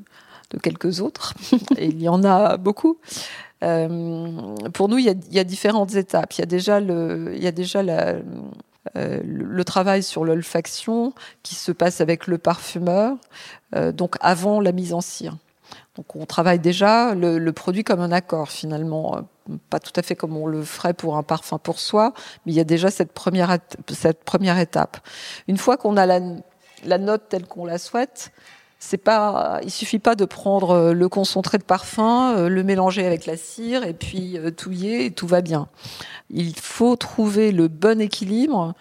de 0.52 0.60
quelques 0.60 1.02
autres. 1.02 1.34
et 1.78 1.88
il 1.88 2.02
y 2.02 2.10
en 2.10 2.24
a 2.24 2.58
beaucoup. 2.58 2.98
Euh, 3.64 4.56
pour 4.74 4.90
nous, 4.90 4.98
il 4.98 5.06
y, 5.06 5.40
a, 5.40 5.44
différentes 5.44 5.96
étapes. 5.96 6.34
Il 6.34 6.40
y 6.40 6.44
a 6.44 6.46
déjà 6.46 6.80
le, 6.80 7.34
il 7.36 7.44
y 7.44 7.48
a 7.48 7.52
déjà 7.52 7.82
la, 7.82 8.16
euh, 8.96 9.22
le 9.24 9.64
travail 9.64 10.04
sur 10.04 10.24
l'olfaction 10.24 11.14
qui 11.44 11.56
se 11.56 11.72
passe 11.72 12.02
avec 12.02 12.28
le 12.28 12.38
parfumeur, 12.38 13.18
euh, 13.76 13.92
donc 13.92 14.16
avant 14.22 14.62
la 14.62 14.72
mise 14.72 14.94
en 14.94 15.02
cire. 15.02 15.38
Donc 15.96 16.16
on 16.16 16.26
travaille 16.26 16.60
déjà 16.60 17.16
le, 17.16 17.52
produit 17.52 17.84
comme 17.84 18.00
un 18.00 18.12
accord 18.12 18.52
finalement, 18.52 19.28
pas 19.70 19.80
tout 19.80 19.92
à 19.96 20.04
fait 20.04 20.16
comme 20.16 20.38
on 20.38 20.46
le 20.46 20.64
ferait 20.64 20.94
pour 20.94 21.18
un 21.18 21.24
parfum 21.24 21.58
pour 21.58 21.80
soi, 21.80 22.14
mais 22.46 22.52
il 22.52 22.56
y 22.56 22.60
a 22.60 22.64
déjà 22.64 22.92
cette 22.92 23.12
première, 23.12 23.52
étape. 24.60 24.98
Une 25.48 25.58
fois 25.58 25.76
qu'on 25.76 25.98
a 25.98 26.06
la 26.06 26.98
note 27.00 27.24
telle 27.30 27.48
qu'on 27.48 27.66
la 27.66 27.80
souhaite, 27.80 28.32
c'est 28.80 28.98
pas, 28.98 29.60
il 29.64 29.72
suffit 29.72 30.00
pas 30.00 30.16
de 30.16 30.26
prendre 30.26 30.72
euh, 30.72 30.94
le 30.94 31.10
concentré 31.10 31.58
de 31.58 31.64
parfum, 31.64 32.36
euh, 32.38 32.50
le 32.50 32.64
mélanger 32.64 33.06
avec 33.06 33.26
la 33.26 33.36
cire 33.36 33.84
et 33.84 33.94
puis 33.94 34.38
euh, 34.38 34.52
touiller 34.52 35.06
et 35.06 35.12
tout 35.12 35.28
va 35.28 35.42
bien. 35.42 35.68
Il 36.30 36.56
faut 36.56 36.96
trouver 36.96 37.52
le 37.52 37.68
bon 37.68 38.00
équilibre 38.00 38.76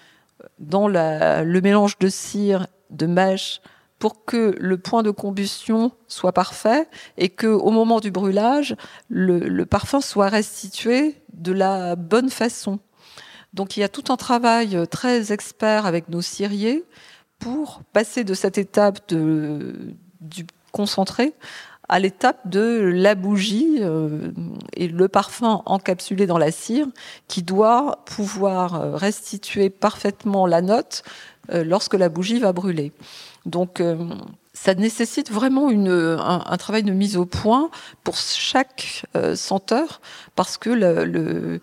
dans 0.58 0.86
le 0.88 1.60
mélange 1.60 1.98
de 1.98 2.08
cire, 2.08 2.66
de 2.90 3.06
mèche, 3.06 3.60
pour 3.98 4.26
que 4.26 4.54
le 4.58 4.76
point 4.76 5.02
de 5.02 5.10
combustion 5.10 5.92
soit 6.08 6.32
parfait 6.32 6.86
et 7.16 7.30
que 7.30 7.46
au 7.46 7.70
moment 7.70 8.00
du 8.00 8.10
brûlage, 8.10 8.76
le 9.08 9.64
parfum 9.64 10.02
soit 10.02 10.28
restitué 10.28 11.22
de 11.32 11.52
la 11.52 11.96
bonne 11.96 12.28
façon. 12.28 12.78
Donc 13.54 13.76
il 13.76 13.80
y 13.80 13.84
a 13.84 13.88
tout 13.88 14.12
un 14.12 14.16
travail 14.16 14.78
très 14.90 15.32
expert 15.32 15.86
avec 15.86 16.10
nos 16.10 16.20
ciriers 16.20 16.84
pour 17.38 17.82
passer 17.92 18.24
de 18.24 18.34
cette 18.34 18.58
étape 18.58 19.08
de, 19.08 19.94
du 20.20 20.46
concentré 20.72 21.34
à 21.88 21.98
l'étape 21.98 22.48
de 22.48 22.90
la 22.94 23.14
bougie 23.14 23.78
euh, 23.80 24.30
et 24.74 24.88
le 24.88 25.08
parfum 25.08 25.62
encapsulé 25.66 26.26
dans 26.26 26.38
la 26.38 26.50
cire 26.50 26.86
qui 27.28 27.42
doit 27.42 28.02
pouvoir 28.06 28.74
euh, 28.74 28.96
restituer 28.96 29.70
parfaitement 29.70 30.46
la 30.46 30.62
note 30.62 31.04
euh, 31.52 31.62
lorsque 31.62 31.94
la 31.94 32.08
bougie 32.08 32.40
va 32.40 32.52
brûler. 32.52 32.92
Donc 33.44 33.80
ça 34.54 34.74
nécessite 34.74 35.30
vraiment 35.30 35.70
une, 35.70 36.18
un, 36.18 36.56
travail 36.56 36.82
de 36.82 36.90
mise 36.90 37.16
au 37.16 37.26
point 37.26 37.70
pour 38.02 38.16
chaque 38.16 39.06
senteur 39.36 40.00
parce 40.34 40.56
que 40.56 40.68
le, 40.68 41.04
le 41.04 41.60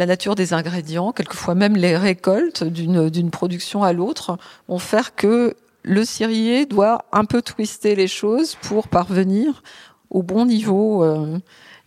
la 0.00 0.06
nature 0.06 0.34
des 0.34 0.54
ingrédients, 0.54 1.12
quelquefois 1.12 1.54
même 1.54 1.76
les 1.76 1.94
récoltes 1.94 2.64
d'une 2.64 3.30
production 3.30 3.82
à 3.84 3.92
l'autre, 3.92 4.38
vont 4.66 4.78
faire 4.78 5.14
que 5.14 5.54
le 5.82 6.04
cirier 6.06 6.64
doit 6.64 7.04
un 7.12 7.26
peu 7.26 7.42
twister 7.42 7.94
les 7.94 8.06
choses 8.06 8.56
pour 8.62 8.88
parvenir 8.88 9.62
au 10.08 10.22
bon 10.22 10.46
niveau 10.46 11.04
euh, 11.04 11.38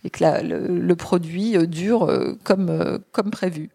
et 0.04 0.10
que 0.10 0.22
le, 0.44 0.94
produit 0.94 1.56
euh, 1.56 1.66
dure 1.66 2.04
euh, 2.04 2.38
comme, 2.44 3.00
comme 3.10 3.32
prévu. 3.32 3.70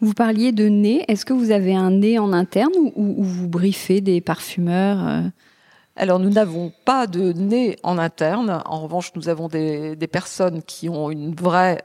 Vous 0.00 0.14
parliez 0.14 0.52
de 0.52 0.68
nez. 0.68 1.04
Est-ce 1.08 1.26
que 1.26 1.34
vous 1.34 1.50
avez 1.50 1.74
un 1.74 1.90
nez 1.90 2.18
en 2.18 2.32
interne 2.32 2.72
ou, 2.94 3.22
vous 3.22 3.46
briefez 3.46 4.00
des 4.00 4.22
parfumeurs 4.22 5.22
alors 5.96 6.18
nous 6.18 6.30
n'avons 6.30 6.72
pas 6.84 7.06
de 7.06 7.32
nez 7.32 7.78
en 7.82 7.98
interne. 7.98 8.62
En 8.66 8.80
revanche, 8.82 9.12
nous 9.14 9.28
avons 9.28 9.48
des, 9.48 9.96
personnes 10.10 10.62
qui 10.62 10.88
ont 10.88 11.10
une 11.10 11.34
vraie 11.34 11.82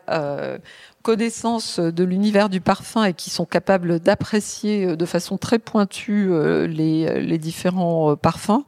connaissance 1.02 1.80
de 1.80 2.04
l'univers 2.04 2.50
du 2.50 2.62
parfum 2.62 3.04
et 3.04 3.14
qui 3.14 3.30
sont 3.30 3.46
capables 3.46 4.00
d'apprécier 4.00 4.86
euh, 4.86 4.96
de 4.96 5.06
façon 5.06 5.38
très 5.38 5.60
pointue 5.60 6.28
euh, 6.32 6.68
les, 6.68 7.38
différents 7.38 8.12
euh, 8.12 8.16
parfums. 8.16 8.64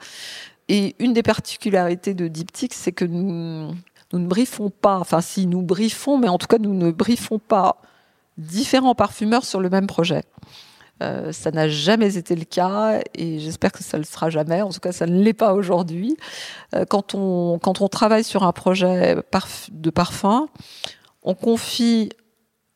Et 0.69 0.95
une 1.00 1.13
des 1.13 1.23
particularités 1.23 2.13
de 2.13 2.27
Diptyque, 2.27 2.73
c'est 2.73 2.91
que 2.91 3.05
nous, 3.05 3.73
nous 4.13 4.19
ne 4.19 4.27
briefons 4.27 4.69
pas, 4.69 4.97
enfin 4.97 5.21
si 5.21 5.45
nous 5.45 5.62
briefons, 5.62 6.17
mais 6.17 6.29
en 6.29 6.38
tout 6.38 6.47
cas 6.47 6.57
nous 6.57 6.73
ne 6.73 6.91
briefons 6.91 7.39
pas 7.39 7.77
différents 8.38 8.95
parfumeurs 8.95 9.45
sur 9.45 9.59
le 9.59 9.69
même 9.69 9.88
projet. 9.88 10.23
Ça 11.00 11.51
n'a 11.51 11.67
jamais 11.67 12.15
été 12.17 12.35
le 12.35 12.45
cas 12.45 13.01
et 13.13 13.39
j'espère 13.39 13.73
que 13.73 13.83
ça 13.83 13.97
ne 13.97 14.03
le 14.03 14.07
sera 14.07 14.29
jamais. 14.29 14.62
En 14.62 14.69
tout 14.69 14.79
cas, 14.79 14.93
ça 14.93 15.05
ne 15.05 15.21
l'est 15.21 15.33
pas 15.33 15.53
aujourd'hui. 15.53 16.15
quand, 16.89 17.13
on, 17.13 17.59
quand 17.59 17.81
on 17.81 17.89
travaille 17.89 18.23
sur 18.23 18.43
un 18.43 18.53
projet 18.53 19.17
de 19.71 19.89
parfum, 19.89 20.47
on 21.23 21.35
confie 21.35 22.09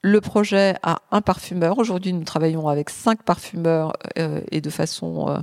le 0.01 0.21
projet 0.21 0.75
à 0.83 1.01
un 1.11 1.21
parfumeur. 1.21 1.77
Aujourd'hui, 1.77 2.13
nous 2.13 2.23
travaillons 2.23 2.67
avec 2.67 2.89
cinq 2.89 3.23
parfumeurs 3.23 3.93
euh, 4.17 4.41
et 4.51 4.61
de 4.61 4.69
façon 4.69 5.29
euh, 5.29 5.39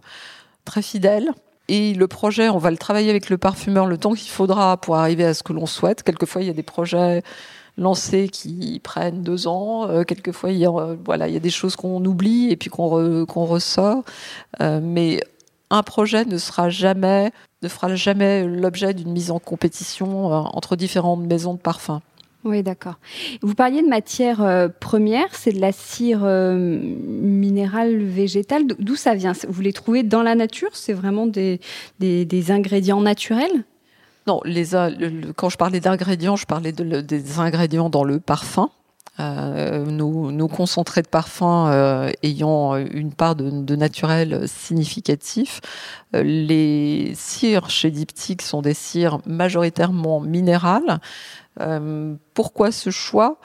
très 0.64 0.82
fidèle. 0.82 1.30
Et 1.68 1.94
le 1.94 2.06
projet, 2.08 2.48
on 2.48 2.58
va 2.58 2.70
le 2.70 2.76
travailler 2.76 3.10
avec 3.10 3.30
le 3.30 3.38
parfumeur 3.38 3.86
le 3.86 3.98
temps 3.98 4.12
qu'il 4.12 4.30
faudra 4.30 4.76
pour 4.76 4.96
arriver 4.96 5.24
à 5.24 5.34
ce 5.34 5.42
que 5.42 5.52
l'on 5.52 5.66
souhaite. 5.66 6.02
Quelquefois, 6.02 6.42
il 6.42 6.46
y 6.46 6.50
a 6.50 6.54
des 6.54 6.62
projets 6.62 7.22
lancés 7.76 8.28
qui 8.28 8.80
prennent 8.82 9.22
deux 9.22 9.46
ans. 9.46 9.88
Euh, 9.88 10.04
quelquefois, 10.04 10.50
il 10.50 10.58
y, 10.58 10.66
a, 10.66 10.96
voilà, 11.04 11.28
il 11.28 11.34
y 11.34 11.36
a 11.36 11.40
des 11.40 11.50
choses 11.50 11.76
qu'on 11.76 12.04
oublie 12.04 12.50
et 12.50 12.56
puis 12.56 12.70
qu'on 12.70 12.88
ressort. 13.46 14.04
mais 14.60 15.20
un 15.70 15.82
projet 15.82 16.24
ne 16.24 16.38
sera 16.38 16.68
jamais, 16.68 17.32
ne 17.62 17.68
fera 17.68 17.94
jamais 17.96 18.44
l'objet 18.44 18.94
d'une 18.94 19.10
mise 19.10 19.30
en 19.30 19.38
compétition 19.38 20.26
entre 20.26 20.76
différentes 20.76 21.26
maisons 21.26 21.54
de 21.54 21.58
parfums. 21.58 22.00
Oui, 22.44 22.62
d'accord. 22.62 22.98
Vous 23.40 23.54
parliez 23.54 23.80
de 23.80 23.88
matière 23.88 24.42
euh, 24.42 24.68
première, 24.68 25.34
c'est 25.34 25.52
de 25.52 25.60
la 25.60 25.72
cire 25.72 26.20
euh, 26.24 26.78
minérale 26.78 28.02
végétale. 28.02 28.66
D'où 28.78 28.96
ça 28.96 29.14
vient? 29.14 29.32
Vous 29.48 29.62
les 29.62 29.72
trouvez 29.72 30.02
dans 30.02 30.22
la 30.22 30.34
nature? 30.34 30.68
C'est 30.74 30.92
vraiment 30.92 31.26
des, 31.26 31.60
ingrédients 32.50 33.00
naturels? 33.00 33.64
Non, 34.26 34.40
les, 34.44 34.68
quand 35.36 35.48
je 35.48 35.56
parlais 35.56 35.80
d'ingrédients, 35.80 36.36
je 36.36 36.46
parlais 36.46 36.72
des 36.72 37.38
ingrédients 37.38 37.90
dans 37.90 38.04
le 38.04 38.20
parfum. 38.20 38.70
Euh, 39.20 39.84
nos, 39.86 40.48
concentrés 40.48 41.02
de 41.02 41.08
parfum 41.08 41.68
euh, 41.70 42.10
ayant 42.24 42.76
une 42.76 43.12
part 43.12 43.36
de, 43.36 43.76
naturel 43.76 44.48
significatif. 44.48 45.60
Euh, 46.16 46.22
les 46.24 47.12
cires 47.14 47.70
chez 47.70 47.92
Diptyque 47.92 48.42
sont 48.42 48.60
des 48.60 48.74
cires 48.74 49.20
majoritairement 49.26 50.20
minérales. 50.20 51.00
pourquoi 52.34 52.72
ce 52.72 52.90
choix? 52.90 53.38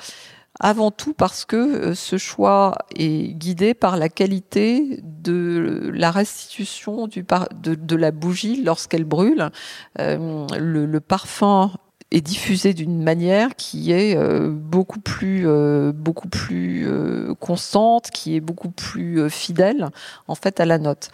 Avant 0.59 0.91
tout 0.91 1.13
parce 1.13 1.45
que 1.45 1.93
ce 1.93 2.17
choix 2.17 2.75
est 2.95 3.33
guidé 3.33 3.73
par 3.73 3.97
la 3.97 4.09
qualité 4.09 4.99
de 5.03 5.89
la 5.93 6.11
restitution 6.11 7.07
de, 7.07 7.95
la 7.95 8.11
bougie 8.11 8.61
lorsqu'elle 8.63 9.05
brûle. 9.05 9.49
le, 9.97 10.99
parfum 10.99 11.71
est 12.11 12.21
diffusé 12.21 12.73
d'une 12.73 13.03
manière 13.03 13.55
qui 13.55 13.91
est 13.91 14.17
euh, 14.17 14.49
beaucoup 14.49 14.99
plus, 14.99 15.47
euh, 15.47 15.91
beaucoup 15.93 16.27
plus 16.27 16.87
euh, 16.87 17.33
constante, 17.35 18.09
qui 18.11 18.35
est 18.35 18.39
beaucoup 18.39 18.71
plus 18.71 19.29
fidèle 19.29 19.89
en 20.27 20.35
fait 20.35 20.59
à 20.59 20.65
la 20.65 20.77
note. 20.77 21.09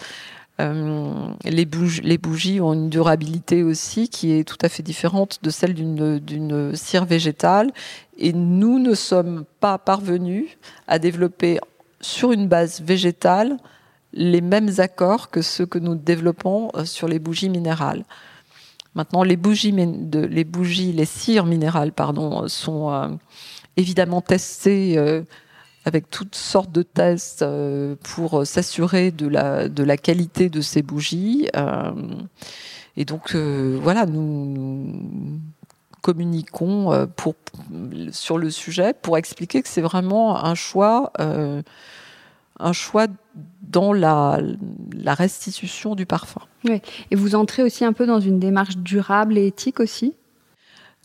Les, 0.59 1.65
bougies, 1.65 2.01
les 2.01 2.17
bougies 2.17 2.61
ont 2.61 2.73
une 2.73 2.89
durabilité 2.89 3.63
aussi 3.63 4.09
qui 4.09 4.31
est 4.31 4.43
tout 4.43 4.57
à 4.61 4.69
fait 4.69 4.83
différente 4.83 5.39
de 5.43 5.49
celle 5.49 5.73
d'une 5.73 6.75
cire 6.75 7.05
végétale. 7.05 7.71
Et 8.17 8.31
nous 8.33 8.79
ne 8.79 8.93
sommes 8.93 9.45
pas 9.59 9.77
parvenus 9.77 10.47
à 10.87 10.99
développer 10.99 11.59
sur 12.01 12.31
une 12.31 12.47
base 12.47 12.81
végétale 12.81 13.57
les 14.13 14.41
mêmes 14.41 14.71
accords 14.77 15.29
que 15.29 15.41
ceux 15.41 15.65
que 15.65 15.79
nous 15.79 15.95
développons 15.95 16.71
sur 16.85 17.07
les 17.07 17.19
bougies 17.19 17.49
minérales. 17.49 18.05
Maintenant, 18.95 19.23
les 19.23 19.35
bougies, 19.35 19.73
les 19.73 20.43
bougies, 20.45 20.93
les 20.93 21.05
cires 21.05 21.45
minérales, 21.45 21.91
pardon, 21.91 22.47
sont 22.47 22.93
euh, 22.93 23.09
évidemment 23.75 24.21
testées 24.21 24.97
euh, 24.97 25.21
avec 25.85 26.09
toutes 26.09 26.35
sortes 26.35 26.71
de 26.71 26.81
tests 26.81 27.43
euh, 27.43 27.95
pour 28.01 28.45
s'assurer 28.45 29.11
de 29.11 29.27
la, 29.27 29.69
de 29.69 29.83
la 29.83 29.97
qualité 29.97 30.49
de 30.49 30.61
ces 30.61 30.81
bougies. 30.81 31.47
et 32.97 33.05
donc, 33.05 33.35
voilà, 33.35 34.05
nous, 34.05 35.01
communiquons 36.01 37.07
pour, 37.15 37.35
sur 38.11 38.37
le 38.37 38.49
sujet 38.49 38.93
pour 38.93 39.17
expliquer 39.17 39.61
que 39.61 39.69
c'est 39.69 39.81
vraiment 39.81 40.43
un 40.43 40.55
choix 40.55 41.11
un 42.59 42.73
choix 42.73 43.07
dans 43.61 43.93
la, 43.93 44.39
restitution 45.05 45.95
du 45.95 46.05
parfum. 46.05 46.41
Et 47.11 47.15
vous 47.15 47.35
entrez 47.35 47.63
aussi 47.63 47.85
un 47.85 47.93
peu 47.93 48.05
dans 48.05 48.19
une 48.19 48.39
démarche 48.39 48.77
durable 48.77 49.37
et 49.37 49.47
éthique 49.47 49.79
aussi? 49.79 50.13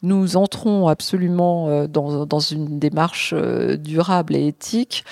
Nous 0.03 0.37
entrons 0.37 0.89
absolument 0.89 1.69
euh, 1.69 1.87
dans, 1.87 2.41
une 2.41 2.79
démarche 2.79 3.35
euh, 3.37 3.77
durable 3.77 4.35
et 4.35 4.47
éthique 4.47 5.05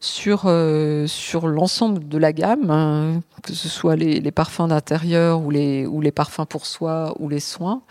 sur, 0.00 0.44
euh, 0.46 1.06
sur 1.06 1.46
l'ensemble 1.46 2.08
de 2.08 2.18
la 2.18 2.32
gamme, 2.32 2.70
hein, 2.70 3.20
que 3.42 3.52
ce 3.52 3.68
soit 3.68 3.94
les, 3.94 4.32
parfums 4.32 4.68
d'intérieur 4.68 5.42
ou 5.42 5.50
les, 5.50 6.12
parfums 6.12 6.46
pour 6.48 6.66
soi 6.66 7.14
ou 7.18 7.28
les 7.28 7.40
soins. 7.40 7.82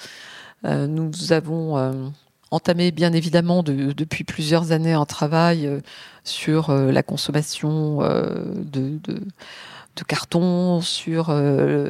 nous 0.64 1.12
avons 1.32 2.12
entamé 2.52 2.92
bien 2.92 3.14
évidemment 3.14 3.64
depuis 3.64 4.24
plusieurs 4.26 4.74
années 4.74 4.94
un 4.94 5.06
travail 5.06 5.70
sur 6.26 6.74
la 6.74 7.04
consommation 7.04 8.00
de, 8.00 9.00
de, 9.96 10.04
carton, 10.04 10.82
sur, 10.82 11.36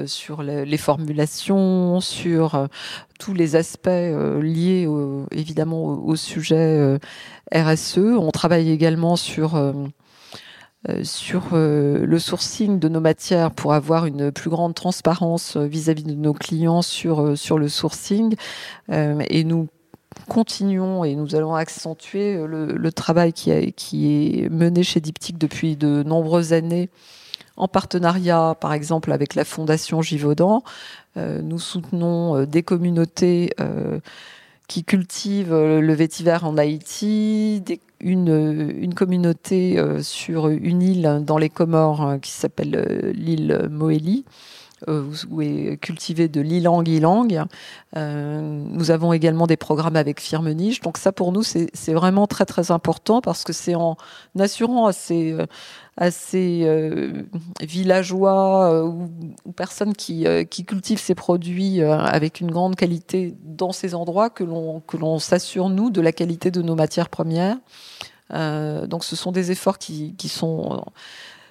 sur 0.05 0.43
les 0.43 0.77
formulations, 0.77 1.99
sur 1.99 2.67
tous 3.19 3.33
les 3.33 3.55
aspects 3.55 3.87
liés 3.87 4.87
évidemment 5.31 5.83
au, 5.83 6.15
sujet 6.15 6.97
RSE. 7.53 7.97
On 7.97 8.31
travaille 8.31 8.69
également 8.71 9.15
sur 9.15 9.59
le 10.85 12.19
sourcing 12.19 12.79
de 12.79 12.89
nos 12.89 13.01
matières 13.01 13.51
pour 13.51 13.73
avoir 13.73 14.05
une 14.05 14.31
plus 14.31 14.49
grande 14.49 14.75
transparence 14.75 15.57
vis-à-vis 15.57 16.03
de 16.03 16.15
nos 16.15 16.33
clients 16.33 16.81
sur, 16.81 17.37
sur 17.37 17.57
le 17.57 17.69
sourcing. 17.69 18.35
et 18.89 19.43
nous 19.43 19.67
continuons 20.27 21.03
et 21.03 21.15
nous 21.15 21.35
allons 21.35 21.55
accentuer 21.55 22.37
le, 22.45 22.91
travail 22.91 23.33
qui, 23.33 23.51
est 23.51 24.49
mené 24.49 24.83
chez 24.83 24.99
Diptyque 24.99 25.37
depuis 25.37 25.75
de 25.77 26.03
nombreuses 26.03 26.53
années 26.53 26.89
en 27.57 27.67
partenariat, 27.67 28.55
par 28.59 28.73
exemple, 28.73 29.11
avec 29.11 29.35
la 29.35 29.45
Fondation 29.45 30.01
Givaudan. 30.01 30.63
Euh, 31.17 31.41
nous 31.41 31.59
soutenons 31.59 32.37
euh, 32.37 32.45
des 32.45 32.63
communautés 32.63 33.51
euh, 33.59 33.99
qui 34.67 34.83
cultivent 34.83 35.53
le 35.53 35.93
vétiver 35.93 36.37
en 36.43 36.57
Haïti, 36.57 37.61
une, 37.99 38.93
communauté 38.95 39.83
sur 40.01 40.47
une 40.47 40.81
île 40.81 41.23
dans 41.25 41.37
les 41.37 41.49
Comores 41.49 42.01
hein, 42.01 42.19
qui 42.19 42.31
s'appelle 42.31 43.11
l'île 43.13 43.67
Moélie. 43.69 44.23
Euh, 44.87 45.11
où 45.29 45.41
est 45.41 45.77
cultivé 45.79 46.27
de 46.27 46.41
l'ilang 46.41 46.83
ilang. 46.83 47.45
Euh, 47.97 48.41
nous 48.41 48.89
avons 48.89 49.13
également 49.13 49.45
des 49.45 49.57
programmes 49.57 49.95
avec 49.95 50.19
Firmenich. 50.19 50.81
Donc 50.81 50.97
ça, 50.97 51.11
pour 51.11 51.31
nous, 51.31 51.43
c'est 51.43 51.93
vraiment 51.93 52.25
très 52.25 52.45
très 52.45 52.71
important 52.71 53.21
parce 53.21 53.43
que 53.43 53.53
c'est 53.53 53.75
en 53.75 53.95
assurant 54.39 54.87
à 54.87 54.93
ces, 54.93 55.37
à 55.97 56.09
ces 56.09 56.61
euh, 56.63 57.23
villageois 57.61 58.83
ou, 58.83 59.07
personnes 59.55 59.93
qui, 59.93 60.25
qui, 60.49 60.65
cultivent 60.65 60.99
ces 60.99 61.15
produits 61.15 61.83
avec 61.83 62.41
une 62.41 62.49
grande 62.49 62.75
qualité 62.75 63.35
dans 63.43 63.73
ces 63.73 63.93
endroits 63.93 64.31
que 64.31 64.43
l'on 64.43 65.19
s'assure, 65.19 65.69
nous, 65.69 65.91
de 65.91 66.01
la 66.01 66.11
qualité 66.11 66.49
de 66.49 66.63
nos 66.63 66.75
matières 66.75 67.09
premières. 67.09 67.57
donc 68.31 69.03
ce 69.03 69.15
sont 69.15 69.31
des 69.31 69.51
efforts 69.51 69.77
qui, 69.77 70.15
qui 70.15 70.29
sont 70.29 70.83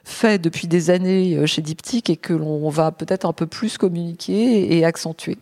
fait 0.04 0.38
depuis 0.38 0.66
des 0.66 0.90
années 0.90 1.36
euh, 1.36 1.46
chez 1.46 1.62
Diptyque 1.62 2.10
et 2.10 2.16
que 2.16 2.32
l'on 2.32 2.68
va 2.68 2.92
peut-être 2.92 3.24
un 3.24 3.32
peu 3.32 3.46
plus 3.46 3.78
communiquer 3.78 4.76
et 4.76 4.84
accentuer. 4.84 5.38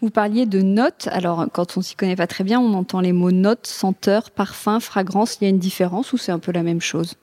Vous 0.00 0.10
parliez 0.10 0.46
de 0.46 0.62
notes. 0.62 1.08
Alors, 1.10 1.46
quand 1.52 1.76
on 1.76 1.82
s'y 1.82 1.96
connaît 1.96 2.16
pas 2.16 2.26
très 2.26 2.44
bien, 2.44 2.60
on 2.60 2.74
entend 2.74 3.00
les 3.00 3.12
mots 3.12 3.32
notes, 3.32 3.66
senteur, 3.66 4.30
parfum, 4.30 4.80
fragrance. 4.80 5.38
Il 5.40 5.44
y 5.44 5.46
a 5.46 5.50
une 5.50 5.58
différence 5.58 6.12
ou 6.12 6.16
c'est 6.16 6.32
un 6.32 6.38
peu 6.38 6.52
la 6.52 6.62
même 6.62 6.80
chose? 6.80 7.14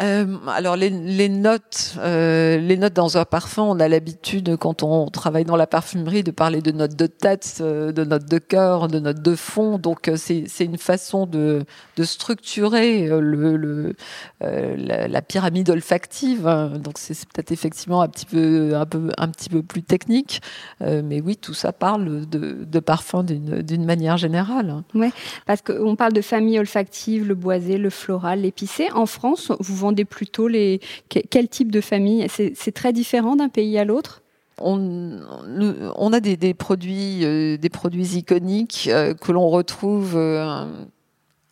Euh, 0.00 0.38
alors 0.48 0.74
les, 0.76 0.90
notes, 1.28 1.94
euh, 1.98 2.58
les 2.58 2.76
notes 2.76 2.94
dans 2.94 3.16
un 3.16 3.24
parfum, 3.24 3.62
on 3.62 3.78
a 3.78 3.86
l'habitude 3.86 4.56
quand 4.56 4.82
on 4.82 5.06
travaille 5.06 5.44
dans 5.44 5.56
la 5.56 5.68
parfumerie 5.68 6.24
de 6.24 6.32
parler 6.32 6.60
de 6.60 6.72
notes 6.72 6.96
de 6.96 7.06
tête, 7.06 7.58
euh, 7.60 7.92
de 7.92 8.02
notes 8.02 8.28
de 8.28 8.38
cœur, 8.38 8.88
de 8.88 8.98
notes 8.98 9.22
de 9.22 9.36
fond. 9.36 9.78
Donc 9.78 10.10
c'est 10.16 10.64
une 10.64 10.78
façon 10.78 11.26
de 11.26 11.64
de 11.96 12.04
structurer 12.04 13.08
le, 13.08 13.94
la, 14.40 15.22
pyramide 15.22 15.70
olfactive. 15.70 16.44
Donc 16.82 16.94
c'est 16.98 17.14
peut-être 17.28 17.52
effectivement 17.52 18.02
un 18.02 18.08
petit 18.08 18.26
peu 18.26 18.74
un 18.74 18.86
peu 18.86 19.12
un 19.16 19.28
petit 19.28 19.48
peu 19.48 19.62
plus 19.62 19.84
technique, 19.84 20.42
mais 20.80 21.20
oui 21.20 21.36
tout 21.36 21.54
ça 21.54 21.72
parle 21.72 22.26
de 22.26 22.64
de 22.64 22.80
parfum 22.80 23.22
d'une 23.22 23.84
manière 23.84 24.16
générale. 24.16 24.82
Ouais, 24.94 25.12
parce 25.46 25.62
qu'on 25.62 25.94
parle 25.94 26.12
de 26.12 26.20
famille 26.20 26.58
olfactive, 26.58 27.26
le 27.28 27.34
boisé, 27.34 27.78
le 27.78 27.90
floral, 27.90 28.40
l'épicé. 28.40 28.88
En 28.92 29.06
France, 29.06 29.52
vous 29.60 29.83
vendez 29.84 30.04
plutôt 30.04 30.48
les 30.48 30.80
quel 31.08 31.48
type 31.48 31.70
de 31.70 31.80
famille? 31.80 32.26
C'est 32.28 32.72
très 32.72 32.92
différent 32.92 33.36
d'un 33.36 33.48
pays 33.48 33.78
à 33.78 33.84
l'autre? 33.84 34.22
On, 34.60 36.12
a 36.12 36.20
des, 36.20 36.54
produits, 36.54 37.24
euh, 37.24 37.56
des 37.56 37.68
produits 37.68 38.16
iconiques 38.16 38.88
euh, 38.88 39.12
que 39.14 39.32
l'on 39.32 39.48
retrouve 39.48 40.12
euh, 40.14 40.64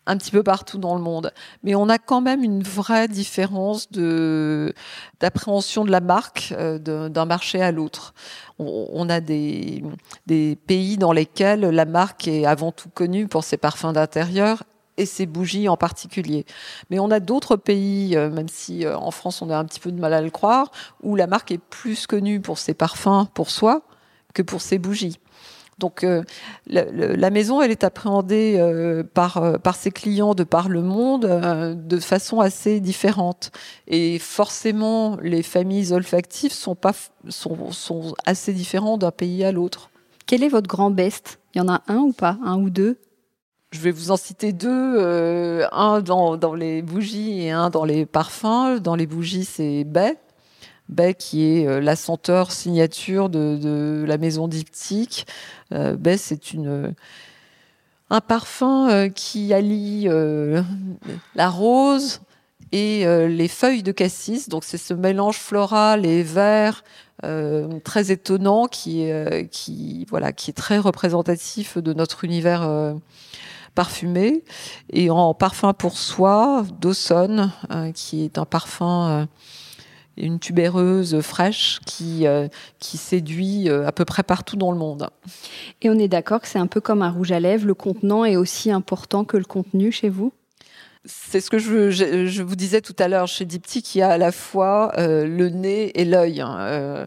un 0.07 0.17
petit 0.17 0.31
peu 0.31 0.45
partout 0.45 0.79
dans 0.79 0.95
le 0.95 1.01
monde, 1.01 1.33
mais 1.65 1.75
on 1.75 1.89
a 1.89 1.99
quand 1.99 2.21
même 2.21 2.45
une 2.45 2.63
vraie 2.63 3.09
différence 3.09 3.91
d'appréhension 3.91 5.85
de 5.85 5.91
la 5.91 6.01
marque 6.01 6.55
d'un 6.57 7.25
marché 7.25 7.61
à 7.61 7.73
l'autre. 7.73 8.15
On, 8.59 9.09
a 9.09 9.21
des 9.21 9.83
pays 10.67 10.97
dans 10.97 11.13
lesquels 11.13 11.61
la 11.61 11.85
marque 11.85 12.29
est 12.29 12.47
avant 12.47 12.71
tout 12.71 12.89
connue 12.89 13.27
pour 13.27 13.43
ses 13.43 13.57
parfums 13.57 13.93
d'intérieur 13.93 14.63
et 14.97 15.07
ces 15.07 15.27
bougies 15.27 15.69
en 15.69 15.77
particulier. 15.77 16.45
Mais 16.91 16.99
on 16.99 17.11
a 17.11 17.21
d'autres 17.21 17.57
pays, 17.57 18.17
euh, 18.17 18.31
même 18.31 18.49
si 18.49 18.85
euh, 18.85 18.97
en 18.97 19.11
France 19.11 19.43
on 19.43 19.51
a 19.51 19.57
un 19.57 19.65
petit 19.65 19.81
peu 19.81 19.91
de 19.93 20.01
mal 20.01 20.13
à 20.13 20.21
le 20.21 20.31
croire, 20.31 20.71
où 21.03 21.17
la 21.17 21.27
marque 21.27 21.51
est 21.51 21.59
plus 21.59 22.07
connue 22.07 22.41
pour 22.41 22.59
ses 22.59 22.75
parfums 22.75 23.27
pour 23.35 23.51
soi 23.51 23.83
que 24.35 24.43
pour 24.43 24.61
ses 24.63 24.79
bougies. 24.79 25.19
Donc 25.79 26.05
euh, 26.05 26.23
la, 26.67 27.31
maison, 27.31 27.61
elle 27.61 27.71
est 27.71 27.83
appréhendée 27.83 29.03
par, 29.15 29.59
par 29.61 29.75
ses 29.75 29.91
clients 29.91 30.35
de 30.35 30.45
par 30.45 30.69
le 30.69 30.81
monde 30.81 31.23
de 31.75 31.99
façon 31.99 32.41
assez 32.41 32.79
différente. 32.79 33.51
Et 33.89 34.19
forcément, 34.21 35.17
les 35.23 35.43
familles 35.43 35.93
olfactives 35.93 36.53
sont, 36.53 36.77
pas, 36.77 36.93
sont, 37.29 37.73
sont 37.73 38.15
assez 38.27 38.53
différentes 38.53 39.01
d'un 39.01 39.11
pays 39.11 39.43
à 39.45 39.51
l'autre. 39.51 39.91
Quel 40.27 40.45
est 40.45 40.49
votre 40.49 40.69
grand 40.69 40.91
best? 40.91 41.41
Il 41.55 41.59
y 41.59 41.61
en 41.61 41.69
a 41.69 41.83
un 41.89 41.99
ou 41.99 42.13
pas? 42.13 42.39
Un 42.45 42.59
ou 42.59 42.71
deux? 42.71 42.99
Je 43.73 43.81
vais 43.81 43.91
vous 43.91 44.11
en 44.11 44.17
citer 44.17 44.53
deux, 44.53 44.69
euh, 44.71 45.67
un 45.73 46.01
dans, 46.01 46.55
les 46.55 46.83
bougies 46.83 47.43
et 47.43 47.51
un 47.51 47.71
dans 47.71 47.85
les 47.85 48.07
parfums. 48.07 48.79
Dans 48.81 48.95
les 48.95 49.07
bougies, 49.07 49.45
c'est 49.45 49.85
Bay. 49.85 50.17
Bay, 50.89 51.15
qui 51.15 51.45
est 51.45 51.81
la 51.81 51.97
senteur 51.97 52.53
signature 52.53 53.31
de, 53.31 54.05
la 54.07 54.19
maison 54.19 54.47
diptyque. 54.47 55.27
Bay, 55.71 56.17
c'est 56.19 56.53
une 56.53 56.95
un 58.11 58.21
parfum 58.21 59.09
qui 59.09 59.55
allie 59.55 60.07
la 61.35 61.49
rose, 61.49 62.21
et 62.73 63.07
euh, 63.07 63.29
les 63.29 63.49
feuilles 63.49 63.83
de 63.83 63.93
cassis. 63.93 64.49
Donc 64.49 64.65
c'est 64.65 64.79
ce 64.79 64.95
mélange 64.95 65.37
floral 65.37 66.05
et 66.05 66.23
vert 66.23 66.83
euh, 67.25 67.79
très 67.85 68.11
étonnant 68.11 68.65
euh, 68.87 69.45
qui 69.45 70.07
est 70.11 70.57
très 70.57 70.79
représentatif 70.79 71.79
de 71.79 71.93
notre 71.93 72.25
univers 72.25 72.97
parfumé. 73.75 74.45
Et 74.91 75.11
en 75.11 75.35
parfum 75.35 75.73
pour 75.73 75.97
soi, 75.97 76.65
Dawson, 76.81 77.51
qui 77.95 78.25
est 78.25 78.39
un 78.39 78.45
parfum 78.45 79.29
une 80.19 80.39
tubéreuse 80.39 81.23
fraîche 81.23 81.81
qui, 81.87 82.27
qui 82.79 82.99
séduit 82.99 83.71
à 83.71 83.93
peu 83.93 84.05
près 84.05 84.23
partout 84.23 84.57
dans 84.57 84.71
le 84.71 84.77
monde. 84.77 85.09
Et 85.81 85.89
on 85.89 85.99
est 85.99 86.09
d'accord 86.09 86.41
que 86.43 86.49
c'est 86.49 86.59
un 86.59 86.67
peu 86.67 86.83
comme 86.83 87.01
un 87.01 87.11
rouge 87.11 87.33
à 87.33 87.41
lèvres, 87.41 87.67
le 87.67 87.75
contenant 87.75 88.25
est 88.25 88.37
aussi 88.37 88.71
important 88.71 89.25
que 89.25 89.39
le 89.39 89.45
contenu 89.45 89.91
chez 89.91 90.11
vous? 90.11 90.33
C'est 91.05 91.41
ce 91.41 91.51
que 91.51 91.59
je, 91.59 91.91
je, 91.91 92.43
vous 92.43 92.55
disais 92.55 92.81
tout 92.81 92.95
à 93.01 93.09
l'heure 93.09 93.27
chez 93.27 93.45
Diptyque, 93.45 93.97
il 93.97 93.99
y 93.99 94.03
a 94.03 94.11
à 94.11 94.19
la 94.19 94.31
fois 94.31 94.93
euh, 94.99 95.27
le 95.27 95.49
nez 95.49 96.01
et 96.01 96.05
l'œil. 96.05 96.41
Hein. 96.41 96.57
Euh, 96.61 97.07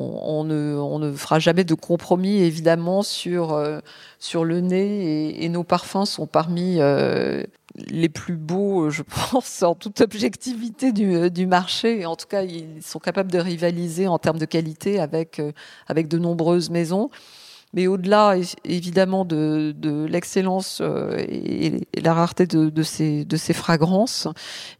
on, 0.00 0.44
ne, 0.44 1.12
fera 1.12 1.38
jamais 1.38 1.64
de 1.64 1.74
compromis 1.74 2.38
évidemment 2.42 3.02
sur, 3.02 3.52
euh, 3.52 3.80
sur 4.18 4.44
le 4.44 4.60
nez 4.60 5.44
et, 5.44 5.48
nos 5.48 5.64
parfums 5.64 6.04
sont 6.04 6.26
parmi 6.26 6.78
les 7.76 8.08
plus 8.08 8.36
beaux, 8.36 8.90
je 8.90 9.02
pense, 9.30 9.62
en 9.62 9.74
toute 9.74 10.00
objectivité 10.00 10.92
du, 10.92 11.30
du, 11.30 11.46
marché. 11.46 12.06
En 12.06 12.16
tout 12.16 12.26
cas, 12.26 12.42
ils 12.42 12.82
sont 12.82 12.98
capables 12.98 13.30
de 13.30 13.38
rivaliser 13.38 14.08
en 14.08 14.18
termes 14.18 14.38
de 14.38 14.46
qualité 14.46 15.00
avec, 15.00 15.40
avec 15.86 16.08
de 16.08 16.18
nombreuses 16.18 16.70
maisons. 16.70 17.10
Mais 17.72 17.86
au-delà, 17.86 18.34
évidemment, 18.64 19.24
de, 19.24 20.06
l'excellence 20.08 20.80
euh, 20.80 21.16
et, 21.18 21.86
la 22.00 22.14
rareté 22.14 22.46
de, 22.46 22.82
ces, 22.82 23.24
de 23.24 23.36
ces 23.36 23.52
fragrances, 23.52 24.26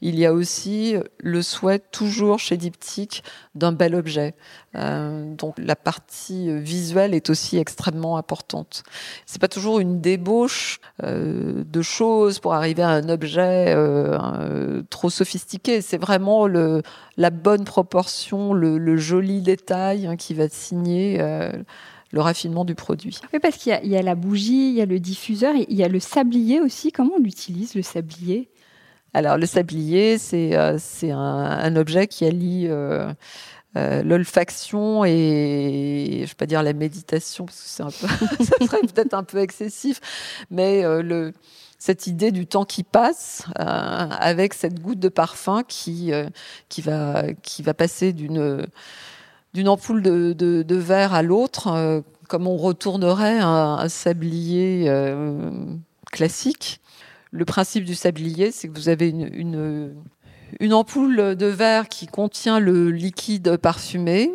il 0.00 0.18
y 0.18 0.26
a 0.26 0.32
aussi 0.32 0.96
le 1.18 1.42
souhait 1.42 1.78
toujours 1.78 2.38
chez 2.38 2.56
Diptyque 2.56 3.22
d'un 3.54 3.72
bel 3.72 3.94
objet. 3.94 4.34
Euh, 4.74 5.34
donc 5.34 5.54
la 5.58 5.76
partie 5.76 6.52
visuelle 6.60 7.14
est 7.14 7.30
aussi 7.30 7.58
extrêmement 7.58 8.16
importante. 8.16 8.82
C'est 9.24 9.40
pas 9.40 9.48
toujours 9.48 9.78
une 9.78 10.00
débauche 10.00 10.80
euh, 11.02 11.62
de 11.64 11.82
choses 11.82 12.40
pour 12.40 12.54
arriver 12.54 12.82
à 12.82 12.90
un 12.90 13.08
objet 13.08 13.76
trop 14.90 15.10
sophistiqué. 15.10 15.80
C'est 15.80 15.98
vraiment 15.98 16.48
le, 16.48 16.82
la 17.16 17.30
bonne 17.30 17.64
proportion, 17.64 18.52
le, 18.52 18.96
joli 18.96 19.42
détail 19.42 20.06
hein, 20.06 20.16
qui 20.16 20.34
va 20.34 20.48
signer 20.48 21.20
le 22.12 22.20
raffinement 22.20 22.64
du 22.64 22.74
produit. 22.74 23.18
Oui, 23.32 23.38
parce 23.40 23.56
qu'il 23.56 23.78
y, 23.84 23.96
a 23.96 24.02
la 24.02 24.14
bougie, 24.14 24.70
il 24.70 24.74
y 24.74 24.82
a 24.82 24.86
le 24.86 24.98
diffuseur, 24.98 25.54
il 25.54 25.76
y 25.76 25.84
a 25.84 25.88
le 25.88 26.00
sablier 26.00 26.60
aussi. 26.60 26.90
Comment 26.90 27.14
on 27.16 27.22
l'utilise, 27.22 27.74
le 27.74 27.82
sablier? 27.82 28.48
Alors, 29.14 29.36
le 29.36 29.46
sablier, 29.46 30.18
c'est 30.18 30.56
euh, 30.56 30.78
un, 31.02 31.76
objet 31.76 32.06
qui 32.06 32.24
allie 32.24 32.66
euh, 32.68 33.12
euh, 33.76 34.02
l'olfaction 34.02 35.04
et, 35.04 36.10
je 36.10 36.20
ne 36.22 36.26
vais 36.26 36.34
pas 36.36 36.46
dire 36.46 36.62
la 36.62 36.72
méditation, 36.72 37.46
parce 37.46 37.60
que 37.60 37.68
c'est 37.68 37.82
un 37.82 37.90
peu, 37.90 38.06
ça 38.44 38.66
serait 38.66 38.80
peut-être 38.80 39.14
un 39.14 39.24
peu 39.24 39.38
excessif, 39.38 40.00
mais 40.50 40.82
le 40.82 41.32
cette 41.82 42.06
idée 42.06 42.30
du 42.30 42.46
temps 42.46 42.66
qui 42.66 42.82
passe 42.82 43.46
avec 43.56 44.52
cette 44.52 44.82
goutte 44.82 44.98
de 44.98 45.08
parfum 45.08 45.62
qui, 45.66 46.12
qui, 46.68 46.82
va, 46.82 47.32
qui 47.42 47.62
va 47.62 47.72
passer 47.72 48.12
d'une 48.12 48.66
d'une 49.54 49.68
ampoule 49.68 50.02
de, 50.02 50.74
verre 50.76 51.14
à 51.14 51.22
l'autre, 51.22 51.68
euh, 51.68 52.00
comme 52.28 52.46
on 52.46 52.56
retournerait 52.56 53.38
un, 53.40 53.88
sablier 53.88 54.84
euh, 54.88 55.50
classique. 56.12 56.80
Le 57.32 57.44
principe 57.44 57.84
du 57.84 57.94
sablier, 57.94 58.50
c'est 58.50 58.68
que 58.68 58.74
vous 58.74 58.88
avez 58.88 59.08
une, 59.08 59.94
une, 60.60 60.74
ampoule 60.74 61.36
de 61.36 61.46
verre 61.46 61.88
qui 61.88 62.06
contient 62.06 62.60
le 62.60 62.90
liquide 62.90 63.56
parfumé. 63.56 64.30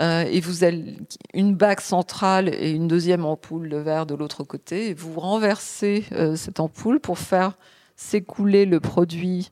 Euh, 0.00 0.22
et 0.22 0.40
vous 0.40 0.62
avez 0.62 0.96
une 1.32 1.54
bague 1.54 1.80
centrale 1.80 2.48
et 2.52 2.70
une 2.70 2.86
deuxième 2.86 3.24
ampoule 3.24 3.68
de 3.68 3.76
verre 3.76 4.06
de 4.06 4.14
l'autre 4.14 4.44
côté. 4.44 4.90
Et 4.90 4.94
vous 4.94 5.18
renversez 5.18 6.04
cette 6.36 6.60
ampoule 6.60 7.00
pour 7.00 7.18
faire 7.18 7.56
s'écouler 7.96 8.66
le 8.66 8.78
produit 8.78 9.50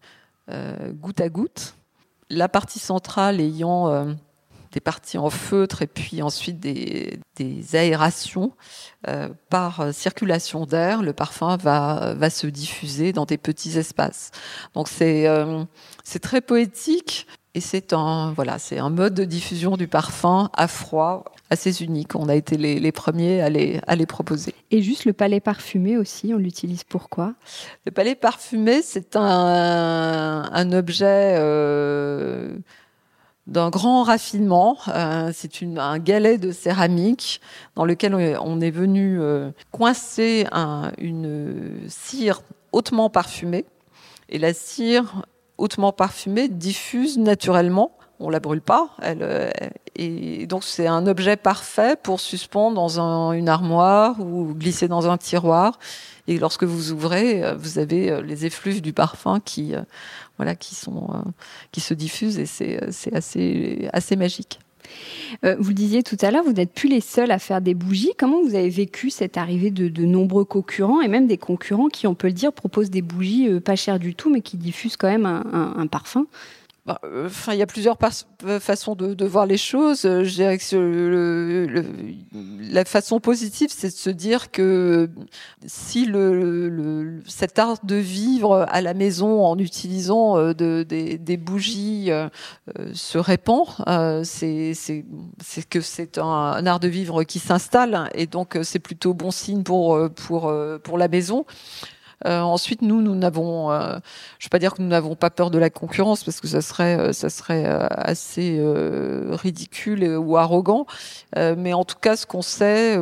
goutte 1.00 1.20
à 1.20 1.28
goutte. 1.28 1.76
La 2.30 2.48
partie 2.48 2.78
centrale 2.78 3.40
ayant 3.40 4.14
des 4.72 4.80
parties 4.80 5.18
en 5.18 5.30
feutre 5.30 5.82
et 5.82 5.86
puis 5.86 6.22
ensuite 6.22 6.58
des, 6.58 7.20
aérations 7.74 8.52
euh, 9.08 9.28
par 9.50 9.92
circulation 9.92 10.64
d'air, 10.64 11.02
le 11.02 11.12
parfum 11.12 11.56
va, 11.56 12.14
va 12.14 12.30
se 12.30 12.46
diffuser 12.46 13.12
dans 13.12 13.24
des 13.24 13.38
petits 13.38 13.78
espaces. 13.78 14.30
Donc 14.74 14.88
c'est 14.88 15.26
euh, 15.26 15.64
c'est 16.04 16.20
très 16.20 16.40
poétique 16.40 17.26
et 17.54 17.60
c'est 17.60 17.92
un 17.92 18.32
voilà 18.32 18.58
c'est 18.58 18.78
un 18.78 18.90
mode 18.90 19.14
de 19.14 19.24
diffusion 19.24 19.76
du 19.76 19.88
parfum 19.88 20.50
à 20.54 20.68
froid 20.68 21.24
assez 21.52 21.82
unique. 21.82 22.16
On 22.16 22.28
a 22.28 22.34
été 22.34 22.56
les, 22.56 22.80
les 22.80 22.92
premiers 22.92 23.42
à 23.42 23.50
les, 23.50 23.80
à 23.86 23.94
les 23.94 24.06
proposer. 24.06 24.54
Et 24.70 24.82
juste 24.82 25.04
le 25.04 25.12
palais 25.12 25.40
parfumé 25.40 25.98
aussi, 25.98 26.32
on 26.34 26.38
l'utilise 26.38 26.82
pourquoi 26.82 27.34
Le 27.84 27.92
palais 27.92 28.14
parfumé, 28.14 28.82
c'est 28.82 29.16
un, 29.16 30.48
un 30.50 30.72
objet 30.72 31.36
euh, 31.38 32.56
d'un 33.46 33.70
grand 33.70 34.02
raffinement. 34.02 34.78
Euh, 34.88 35.30
c'est 35.34 35.62
un 35.62 35.98
galet 35.98 36.38
de 36.38 36.52
céramique 36.52 37.40
dans 37.74 37.84
lequel 37.84 38.14
on 38.14 38.60
est 38.60 38.70
venu 38.70 39.20
euh, 39.20 39.50
coincer 39.70 40.46
une 40.98 41.80
cire 41.88 42.42
hautement 42.72 43.10
parfumée. 43.10 43.64
Et 44.28 44.38
la 44.38 44.54
cire 44.54 45.26
hautement 45.58 45.92
parfumée 45.92 46.48
diffuse 46.48 47.18
naturellement. 47.18 47.92
On 48.22 48.30
la 48.30 48.40
brûle 48.40 48.60
pas. 48.62 48.90
Euh, 49.02 49.50
et 49.96 50.46
donc 50.46 50.64
c'est 50.64 50.86
un 50.86 51.06
objet 51.06 51.36
parfait 51.36 51.96
pour 52.02 52.20
suspendre 52.20 52.74
dans 52.74 52.98
une 53.32 53.48
armoire 53.48 54.20
ou 54.20 54.54
glisser 54.54 54.88
dans 54.88 55.10
un 55.10 55.18
tiroir. 55.18 55.78
Et 56.28 56.38
lorsque 56.38 56.64
vous 56.64 56.92
ouvrez, 56.92 57.42
vous 57.56 57.78
avez 57.78 58.22
les 58.22 58.46
effluves 58.46 58.80
du 58.80 58.92
parfum 58.92 59.40
qui 59.40 59.74
voilà, 60.42 60.56
qui, 60.56 60.74
sont, 60.74 61.08
euh, 61.14 61.30
qui 61.70 61.80
se 61.80 61.94
diffusent 61.94 62.38
et 62.38 62.46
c'est 62.46 62.82
euh, 62.82 62.88
assez, 63.12 63.88
assez 63.92 64.16
magique. 64.16 64.58
Euh, 65.44 65.56
vous 65.58 65.68
le 65.68 65.74
disiez 65.74 66.02
tout 66.02 66.16
à 66.20 66.30
l'heure, 66.30 66.42
vous 66.44 66.52
n'êtes 66.52 66.72
plus 66.72 66.88
les 66.88 67.00
seuls 67.00 67.30
à 67.30 67.38
faire 67.38 67.60
des 67.60 67.74
bougies. 67.74 68.10
Comment 68.18 68.42
vous 68.42 68.54
avez 68.54 68.68
vécu 68.68 69.08
cette 69.08 69.36
arrivée 69.36 69.70
de, 69.70 70.04
nombreux 70.04 70.44
concurrents 70.44 71.00
et 71.00 71.08
même 71.08 71.26
des 71.26 71.38
concurrents 71.38 71.88
qui, 71.88 72.06
on 72.06 72.14
peut 72.14 72.26
le 72.26 72.32
dire, 72.32 72.52
proposent 72.52 72.90
des 72.90 73.02
bougies 73.02 73.48
pas 73.60 73.76
chères 73.76 73.98
du 73.98 74.14
tout, 74.14 74.30
mais 74.30 74.40
qui 74.40 74.56
diffusent 74.56 74.96
quand 74.96 75.08
même 75.08 75.26
un 75.26 75.86
parfum? 75.86 76.26
euh, 76.26 76.61
enfin, 76.86 77.52
il 77.52 77.58
y 77.58 77.62
a 77.62 77.66
plusieurs 77.66 77.96
euh, 78.44 78.60
façons 78.60 78.94
de, 78.94 79.14
de, 79.14 79.24
voir 79.24 79.46
les 79.46 79.56
choses. 79.56 80.04
Euh, 80.04 80.24
je 80.24 80.34
dirais 80.34 80.58
que 80.58 80.76
le, 80.76 81.84
la 82.72 82.84
façon 82.84 83.20
positive, 83.20 83.70
c'est 83.72 83.88
de 83.88 83.92
se 83.92 84.10
dire 84.10 84.50
que 84.50 85.08
si 85.64 86.06
le, 86.06 87.20
cet 87.26 87.58
art 87.58 87.78
de 87.84 87.94
vivre 87.94 88.66
à 88.68 88.80
la 88.80 88.94
maison 88.94 89.44
en 89.44 89.58
utilisant 89.58 90.52
de, 90.52 90.82
des, 90.82 91.18
des, 91.18 91.36
bougies 91.36 92.10
se 92.94 93.18
répand, 93.18 93.66
c'est 94.24 94.72
que 95.70 95.80
c'est 95.80 96.18
un, 96.18 96.24
un, 96.24 96.66
art 96.66 96.80
de 96.80 96.88
vivre 96.88 97.22
qui 97.24 97.38
s'installe 97.38 98.10
et 98.14 98.26
donc 98.26 98.58
c'est 98.62 98.78
plutôt 98.78 99.14
bon 99.14 99.30
signe 99.30 99.62
pour 99.62 100.10
pour 100.10 100.52
pour 100.82 100.98
la 100.98 101.08
maison. 101.08 101.44
Euh, 102.26 102.40
ensuite, 102.40 102.82
nous, 102.82 103.02
nous 103.02 103.14
n'avons, 103.14 103.70
euh, 103.72 103.98
je 104.38 104.44
ne 104.44 104.48
vais 104.48 104.50
pas 104.50 104.58
dire 104.58 104.74
que 104.74 104.82
nous 104.82 104.88
n'avons 104.88 105.14
pas 105.14 105.30
peur 105.30 105.50
de 105.50 105.58
la 105.58 105.70
concurrence 105.70 106.24
parce 106.24 106.40
que 106.40 106.46
ça 106.46 106.60
serait, 106.60 106.98
euh, 106.98 107.12
ça 107.12 107.30
serait 107.30 107.64
assez 107.64 108.62
ridicule 109.30 110.16
ou 110.16 110.36
arrogant. 110.36 110.86
mais 111.36 111.72
en 111.72 111.84
tout 111.84 111.96
cas, 112.00 112.16
ce 112.16 112.26
qu'on 112.26 112.42
sait, 112.42 112.98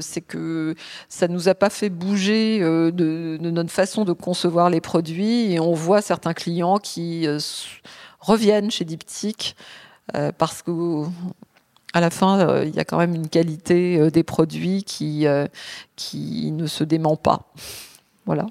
c'est 0.00 0.20
que 0.20 0.74
ça 1.08 1.28
nous 1.28 1.48
a 1.48 1.54
pas 1.54 1.70
fait 1.70 1.90
bouger 1.90 2.60
de, 2.60 2.90
de, 2.90 3.50
notre 3.50 3.70
façon 3.70 4.04
de 4.04 4.12
concevoir 4.12 4.70
les 4.70 4.80
produits 4.80 5.52
et 5.52 5.60
on 5.60 5.72
voit 5.72 6.02
certains 6.02 6.34
clients 6.34 6.78
qui 6.78 7.26
reviennent 8.20 8.70
chez 8.70 8.84
Diptyque 8.84 9.56
parce 10.38 10.62
que 10.62 11.04
à 11.92 12.00
la 12.00 12.10
fin, 12.10 12.62
il 12.62 12.74
y 12.74 12.78
a 12.78 12.84
quand 12.84 12.98
même 12.98 13.14
une 13.14 13.28
qualité 13.28 14.10
des 14.10 14.22
produits 14.22 14.84
qui, 14.84 15.26
qui 15.96 16.52
ne 16.52 16.66
se 16.66 16.84
dément 16.84 17.16
pas. 17.16 17.52
Voilà. 18.26 18.46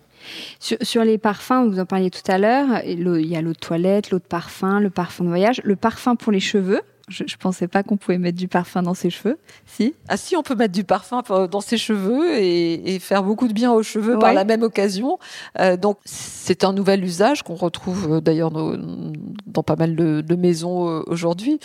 Sur, 0.60 1.04
les 1.04 1.18
parfums, 1.18 1.68
vous 1.70 1.80
en 1.80 1.86
parliez 1.86 2.10
tout 2.10 2.32
à 2.32 2.38
l'heure, 2.38 2.82
il 2.86 3.28
y 3.28 3.36
a 3.36 3.42
l'eau 3.42 3.52
de 3.52 3.60
toilette, 3.60 4.10
l'eau 4.10 4.20
de 4.20 4.24
parfum, 4.24 4.80
le 4.80 4.90
parfum 4.90 5.26
de 5.26 5.30
voyage, 5.30 5.62
le 5.64 5.76
parfum 5.76 6.16
pour 6.16 6.32
les 6.32 6.40
cheveux. 6.40 6.82
Je, 7.08 7.24
ne 7.24 7.38
pensais 7.40 7.68
pas 7.68 7.84
qu'on 7.84 7.98
pouvait 7.98 8.18
mettre 8.18 8.38
du 8.38 8.48
parfum 8.48 8.82
dans 8.82 8.96
ses 8.96 9.12
cheveux. 9.12 9.38
Si 9.68 9.94
Ah 10.08 10.18
si, 10.18 10.36
on 10.36 10.42
peut 10.42 10.56
mettre 10.56 10.74
du 10.74 10.84
parfum 10.84 11.22
dans 11.52 11.62
ses 11.62 11.78
cheveux 11.78 12.40
et, 12.40 12.98
faire 13.00 13.22
beaucoup 13.22 13.48
de 13.48 13.54
bien 13.54 13.72
aux 13.72 13.84
cheveux 13.84 14.18
par 14.18 14.34
la 14.34 14.44
même 14.44 14.64
occasion. 14.64 15.20
Euh, 15.60 15.78
donc 15.78 16.00
c'est 16.06 16.64
un 16.64 16.74
nouvel 16.74 17.04
usage 17.04 17.44
qu'on 17.44 17.54
retrouve 17.54 18.14
euh, 18.14 18.22
d'ailleurs 18.22 18.50
dans 18.50 19.64
pas 19.64 19.76
mal 19.76 19.96
de, 19.96 20.36
maisons 20.36 20.90
euh, 20.90 21.04
aujourd'hui. 21.06 21.60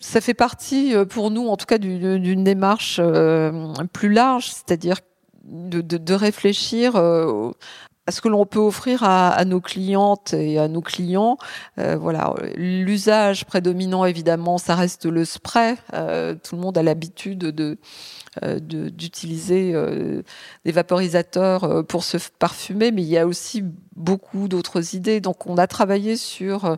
Ça 0.00 0.22
fait 0.22 0.34
partie 0.34 0.94
pour 1.10 1.30
nous, 1.30 1.46
en 1.48 1.56
tout 1.56 1.66
cas, 1.66 1.78
d'une 1.78 2.44
démarche 2.44 3.00
plus 3.92 4.12
large, 4.12 4.46
c'est-à-dire 4.50 5.00
de, 5.46 5.80
de, 5.80 6.14
réfléchir 6.14 6.92
à 8.06 8.12
ce 8.12 8.20
que 8.20 8.28
l'on 8.28 8.46
peut 8.46 8.60
offrir 8.60 9.02
à, 9.02 9.30
à, 9.30 9.44
nos 9.44 9.60
clientes 9.60 10.32
et 10.32 10.58
à 10.58 10.68
nos 10.68 10.80
clients. 10.80 11.38
Euh, 11.78 11.96
voilà, 11.96 12.34
l'usage 12.56 13.44
prédominant 13.44 14.04
évidemment, 14.04 14.58
ça 14.58 14.74
reste 14.74 15.06
le 15.06 15.24
spray. 15.24 15.76
Euh, 15.92 16.34
tout 16.34 16.56
le 16.56 16.62
monde 16.62 16.78
a 16.78 16.82
l'habitude 16.82 17.38
de 17.38 17.78
euh, 18.44 18.58
d'utiliser 18.60 19.72
euh, 19.72 20.20
des 20.66 20.72
vaporisateurs 20.72 21.64
euh, 21.64 21.82
pour 21.82 22.04
se 22.04 22.18
parfumer, 22.38 22.92
mais 22.92 23.00
il 23.00 23.08
y 23.08 23.16
a 23.16 23.26
aussi 23.26 23.64
beaucoup 23.94 24.46
d'autres 24.46 24.94
idées. 24.94 25.20
Donc, 25.20 25.46
on 25.46 25.56
a 25.56 25.66
travaillé 25.66 26.16
sur 26.16 26.76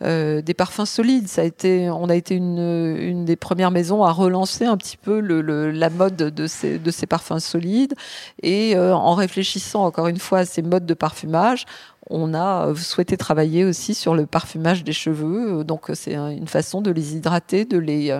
des 0.00 0.54
parfums 0.56 0.86
solides. 0.86 1.28
Ça 1.28 1.42
a 1.42 1.44
été, 1.44 1.90
on 1.90 2.08
a 2.08 2.16
été 2.16 2.34
une, 2.34 2.96
une 2.98 3.26
des 3.26 3.36
premières 3.36 3.70
maisons 3.70 4.02
à 4.02 4.12
relancer 4.12 4.64
un 4.64 4.78
petit 4.78 4.96
peu 4.96 5.20
le, 5.20 5.70
la 5.70 5.90
mode 5.90 6.16
de 6.16 6.46
ces, 6.46 6.78
de 6.78 6.90
ces 6.90 7.06
parfums 7.06 7.38
solides. 7.38 7.94
Et 8.42 8.78
en 8.78 9.14
réfléchissant 9.14 9.84
encore 9.84 10.08
une 10.08 10.18
fois 10.18 10.38
à 10.38 10.44
ces 10.46 10.62
modes 10.64 10.86
de 10.86 10.94
parfumage, 10.94 11.66
on 12.10 12.34
a 12.34 12.74
souhaité 12.74 13.16
travailler 13.16 13.64
aussi 13.64 13.94
sur 13.94 14.14
le 14.14 14.26
parfumage 14.26 14.84
des 14.84 14.92
cheveux. 14.92 15.64
Donc, 15.64 15.90
c'est 15.94 16.14
une 16.14 16.48
façon 16.48 16.82
de 16.82 16.90
les 16.90 17.16
hydrater, 17.16 17.64
de 17.64 17.78
les 17.78 18.12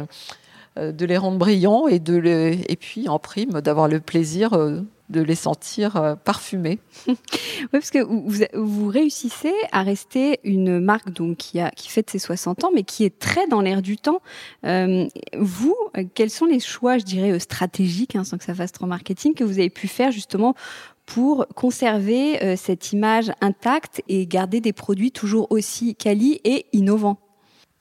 euh, 0.76 0.90
de 0.90 1.06
les 1.06 1.16
rendre 1.16 1.38
brillants 1.38 1.86
et, 1.86 2.00
de 2.00 2.20
et 2.26 2.74
puis 2.74 3.08
en 3.08 3.20
prime 3.20 3.60
d'avoir 3.60 3.86
le 3.86 4.00
plaisir 4.00 4.54
euh, 4.54 4.80
de 5.08 5.20
les 5.20 5.36
sentir 5.36 5.94
euh, 5.94 6.16
parfumés. 6.16 6.80
oui, 7.06 7.16
parce 7.70 7.92
que 7.92 8.00
vous, 8.00 8.88
réussissez 8.88 9.52
à 9.70 9.84
rester 9.84 10.40
une 10.42 10.80
marque 10.80 11.12
donc 11.12 11.36
qui 11.36 11.60
a 11.60 11.70
qui 11.70 11.90
fête 11.90 12.10
ses 12.10 12.18
60 12.18 12.64
ans, 12.64 12.70
mais 12.74 12.82
qui 12.82 13.04
est 13.04 13.20
très 13.20 13.46
dans 13.46 13.60
l'air 13.60 13.82
du 13.82 13.98
temps. 13.98 14.20
vous, 14.64 15.76
quels 16.14 16.30
sont 16.30 16.46
les 16.46 16.58
choix, 16.58 16.98
je 16.98 17.04
dirais, 17.04 17.38
stratégiques, 17.38 18.16
hein, 18.16 18.24
sans 18.24 18.36
que 18.36 18.44
ça 18.44 18.54
fasse 18.54 18.72
trop 18.72 18.86
marketing, 18.86 19.34
que 19.34 19.44
vous 19.44 19.60
avez 19.60 19.70
pu 19.70 19.86
faire 19.86 20.10
justement 20.10 20.56
pour 21.06 21.46
conserver 21.54 22.56
cette 22.56 22.92
image 22.92 23.30
intacte 23.40 24.02
et 24.08 24.26
garder 24.26 24.60
des 24.60 24.72
produits 24.72 25.12
toujours 25.12 25.46
aussi 25.50 25.94
quali 25.94 26.40
et 26.44 26.66
innovants. 26.72 27.18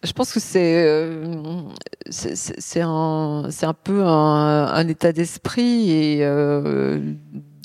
Je 0.03 0.11
pense 0.11 0.33
que 0.33 0.41
c'est 0.41 0.85
euh, 0.85 1.61
c'est 2.09 2.81
un 2.81 3.47
un 3.61 3.73
peu 3.73 4.03
un, 4.03 4.87
état 4.89 5.13
d'esprit 5.13 5.91
et 5.91 6.25
euh, 6.25 7.13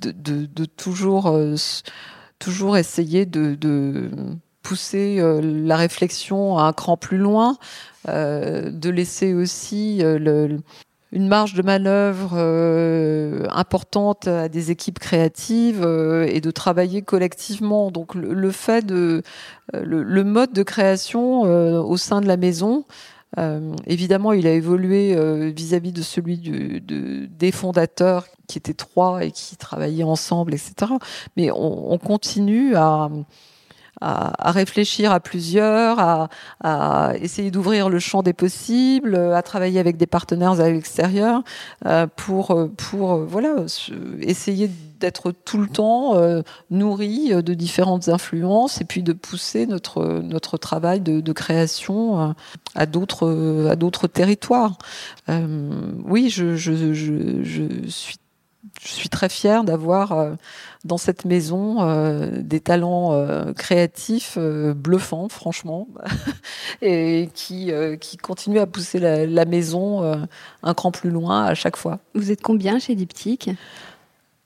de, 0.03 0.64
toujours 0.64 1.27
euh, 1.27 1.57
toujours 2.38 2.77
essayer 2.77 3.27
de, 3.27 4.11
pousser 4.62 5.18
euh, 5.18 5.40
la 5.42 5.77
réflexion 5.77 6.59
à 6.59 6.64
un 6.64 6.73
cran 6.73 6.97
plus 6.97 7.18
loin, 7.18 7.57
euh, 8.09 8.71
de 8.71 8.90
laisser 8.90 9.35
aussi 9.35 10.01
le, 10.03 10.61
une 11.12 11.29
marge 11.29 11.55
de 11.55 11.62
manœuvre 11.62 12.33
euh, 12.35 13.47
importante 13.51 14.29
à 14.29 14.49
des 14.49 14.71
équipes 14.71 14.99
créatives 14.99 15.83
euh, 15.83 16.27
et 16.27 16.40
de 16.40 16.51
travailler 16.51 17.03
collectivement. 17.03 17.90
Donc 17.90 18.14
le, 18.14 18.51
fait 18.51 18.85
de 18.85 19.23
euh, 19.75 19.83
le, 19.85 20.25
mode 20.25 20.53
de 20.53 20.62
création 20.62 21.42
au 21.42 21.97
sein 21.97 22.21
de 22.21 22.27
la 22.27 22.37
maison, 22.37 22.85
évidemment, 23.87 24.33
il 24.33 24.47
a 24.47 24.53
évolué 24.53 25.14
vis-à-vis 25.53 25.92
de 25.92 26.03
celui 26.03 26.38
des 26.38 27.53
fondateurs 27.53 28.27
qui 28.47 28.59
étaient 28.59 28.75
trois 28.75 29.25
et 29.25 29.31
qui 29.31 29.57
travaillaient 29.57 30.03
ensemble, 30.03 30.55
etc. 30.55 30.92
Mais 31.37 31.51
on 31.53 31.99
continue 31.99 32.75
à 32.75 33.11
à, 34.01 34.53
réfléchir 34.53 35.13
à 35.13 35.21
plusieurs, 35.21 36.29
à, 36.63 37.13
essayer 37.21 37.51
d'ouvrir 37.51 37.89
le 37.89 37.99
champ 37.99 38.23
des 38.23 38.33
possibles, 38.33 39.17
à 39.17 39.43
travailler 39.43 39.81
avec 39.81 39.97
des 39.97 40.07
partenaires 40.07 40.61
à 40.61 40.69
l'extérieur 40.69 41.43
euh, 41.87 42.07
pour 42.17 42.69
pour 42.77 43.13
euh, 43.13 43.25
voilà 43.27 43.57
essayer 44.21 44.71
d'être 45.01 45.33
tout 45.33 45.59
le 45.59 45.69
temps 45.69 46.17
euh, 46.17 46.43
nourri 46.71 47.31
de 47.31 47.55
différentes 47.55 48.09
influences 48.09 48.81
et 48.81 48.85
puis 48.85 49.03
de 49.03 49.13
pousser 49.13 49.67
notre 49.67 50.21
notre 50.23 50.57
travail 50.59 51.01
de, 51.01 51.21
de 51.21 51.33
création 51.33 52.35
à 52.75 52.87
d'autres 52.87 53.69
à 53.71 53.77
d'autres 53.77 54.07
territoires. 54.07 54.79
oui, 55.29 56.31
je, 56.31 56.57
je, 56.57 56.93
je, 56.93 57.43
je 57.43 57.89
suis 57.89 58.17
je 58.81 58.88
suis 58.88 59.09
très 59.09 59.29
fière 59.29 59.64
d'avoir 59.64 60.12
euh, 60.12 60.35
dans 60.85 60.99
cette 60.99 61.25
maison 61.25 61.83
euh, 61.83 62.31
des 62.41 62.61
talents 62.61 63.12
euh, 63.12 63.53
créatifs 63.53 64.38
bluffants, 64.38 65.29
franchement, 65.29 65.88
et 66.83 67.29
qui, 67.35 67.73
continuent 68.23 68.61
à 68.61 68.67
pousser 68.67 68.99
la 69.01 69.45
maison 69.45 70.27
un 70.62 70.75
cran 70.75 70.91
plus 70.91 71.11
loin 71.11 71.45
à 71.45 71.55
chaque 71.55 71.77
fois. 71.77 71.99
Vous 72.14 72.31
êtes 72.31 72.43
combien 72.43 72.79
chez 72.79 72.95
Diptyque? 72.95 73.51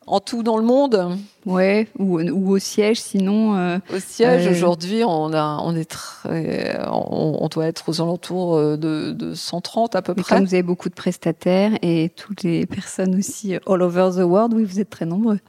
En 0.07 0.21
tout 0.21 0.43
dans 0.43 0.57
le 0.57 0.65
monde. 0.65 1.17
Ouais, 1.45 1.88
ou, 1.99 2.21
ou 2.21 2.51
au 2.53 2.59
siège, 2.59 3.01
sinon. 3.01 3.57
Euh, 3.57 3.79
au 3.93 3.99
siège, 3.99 4.47
euh, 4.47 4.51
aujourd'hui, 4.51 5.03
on 5.05 5.33
a, 5.33 5.61
on 5.65 5.75
est 5.75 5.91
très, 5.91 6.79
on, 6.88 7.49
doit 7.49 7.67
être 7.67 7.88
aux 7.88 8.01
alentours 8.01 8.57
euh, 8.57 8.77
de, 8.77 9.12
de 9.12 9.35
130 9.35 9.97
à 9.97 10.03
peu 10.03 10.15
mais 10.17 10.23
près. 10.23 10.37
Comme 10.37 10.45
vous 10.45 10.55
avez 10.55 10.62
beaucoup 10.62 10.88
de 10.88 10.95
prestataires 10.95 11.73
et 11.83 12.11
toutes 12.15 12.43
les 12.43 12.67
personnes 12.67 13.17
aussi 13.17 13.57
all 13.67 13.83
over 13.83 14.11
the 14.15 14.25
world, 14.25 14.55
oui, 14.55 14.65
vous 14.65 14.79
êtes 14.79 14.91
très 14.91 15.07
nombreux 15.07 15.41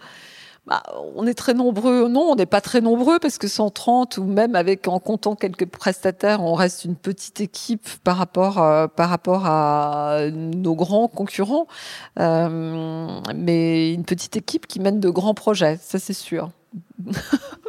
bah, 0.65 0.82
on 1.15 1.28
est 1.28 1.34
très 1.34 1.54
nombreux. 1.54 2.08
Non, 2.08 2.32
on 2.32 2.36
n'est 2.36 2.45
pas 2.45 2.62
très 2.62 2.80
nombreux 2.80 3.19
parce 3.19 3.38
que 3.38 3.49
130 3.49 4.17
ou 4.17 4.23
même 4.23 4.56
avec 4.56 4.88
en 4.88 4.99
comptant 4.99 5.36
quelques 5.36 5.65
prestataires, 5.65 6.41
on 6.41 6.54
reste 6.54 6.86
une 6.86 6.95
petite 6.95 7.41
équipe 7.41 7.88
par 8.04 8.15
rapport 8.15 8.60
à, 8.60 8.88
par 8.88 9.10
rapport 9.10 9.45
à 9.45 10.19
nos 10.32 10.76
grands 10.76 11.10
concurrents. 11.10 11.67
Euh, 12.19 13.08
mais 13.36 13.93
une 13.93 14.06
petite 14.06 14.38
équipe 14.38 14.67
qui 14.67 14.80
mène 14.80 15.02
de 15.02 15.10
grands 15.10 15.34
projets, 15.34 15.78
ça 15.82 15.99
c'est 15.99 16.13
sûr. 16.13 16.52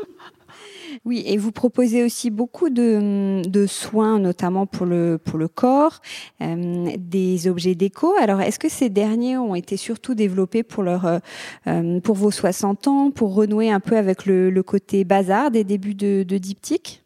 Oui, 1.04 1.22
et 1.26 1.36
vous 1.36 1.52
proposez 1.52 2.02
aussi 2.02 2.30
beaucoup 2.30 2.70
de, 2.70 3.66
soins, 3.66 4.18
notamment 4.18 4.66
pour 4.66 4.86
le, 4.86 5.18
pour 5.18 5.38
le 5.38 5.48
corps, 5.48 6.00
euh, 6.42 6.90
des 6.98 7.48
objets 7.48 7.74
déco. 7.74 8.14
Alors, 8.20 8.40
est-ce 8.40 8.58
que 8.58 8.68
ces 8.68 8.88
derniers 8.88 9.36
ont 9.36 9.54
été 9.54 9.76
surtout 9.76 10.14
développés 10.14 10.62
pour, 10.62 10.82
leur, 10.82 11.20
euh, 11.66 12.00
pour 12.00 12.14
vos 12.14 12.30
60 12.30 12.88
ans, 12.88 13.10
pour 13.10 13.34
renouer 13.34 13.70
un 13.70 13.80
peu 13.80 13.96
avec 13.96 14.26
le, 14.26 14.62
côté 14.62 15.04
bazar 15.04 15.50
des 15.50 15.64
débuts 15.64 15.94
de, 15.94 16.22
diptyque? 16.38 17.04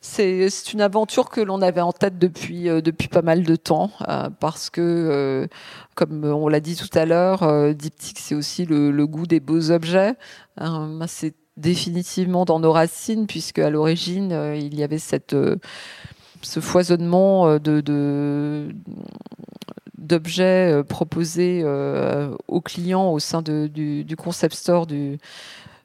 C'est 0.00 0.72
une 0.72 0.80
aventure 0.80 1.30
que 1.30 1.40
l'on 1.40 1.60
avait 1.62 1.80
en 1.80 1.92
tête 1.92 2.18
depuis 2.18 2.68
euh, 2.68 2.80
depuis 2.80 3.08
pas 3.08 3.22
mal 3.22 3.42
de 3.42 3.56
temps 3.56 3.90
euh, 4.08 4.30
parce 4.30 4.70
que 4.70 4.80
euh, 4.80 5.46
comme 5.96 6.24
on 6.24 6.48
l'a 6.48 6.60
dit 6.60 6.76
tout 6.76 6.96
à 6.96 7.06
l'heure, 7.06 7.42
euh, 7.42 7.72
diptyque 7.72 8.20
c'est 8.20 8.36
aussi 8.36 8.66
le, 8.66 8.92
le, 8.92 9.06
goût 9.06 9.26
des 9.26 9.40
beaux 9.40 9.72
objets. 9.72 10.14
c'est 11.08 11.34
définitivement 11.56 12.44
dans 12.44 12.60
nos 12.60 12.72
racines, 12.72 13.26
puisque 13.26 13.58
à 13.58 13.70
l'origine, 13.70 14.32
euh, 14.32 14.56
il 14.56 14.78
y 14.78 14.82
avait 14.82 14.98
cette, 14.98 15.32
euh, 15.32 15.56
ce 16.42 16.60
foisonnement 16.60 17.48
euh, 17.48 17.58
de, 17.58 18.68
d'objets 19.98 20.82
proposés 20.88 21.64
aux 22.46 22.60
clients 22.60 23.10
au 23.10 23.18
sein 23.18 23.42
de, 23.42 23.66
du, 23.66 24.04
du, 24.04 24.16
concept 24.16 24.54
store 24.54 24.86
du, 24.86 25.18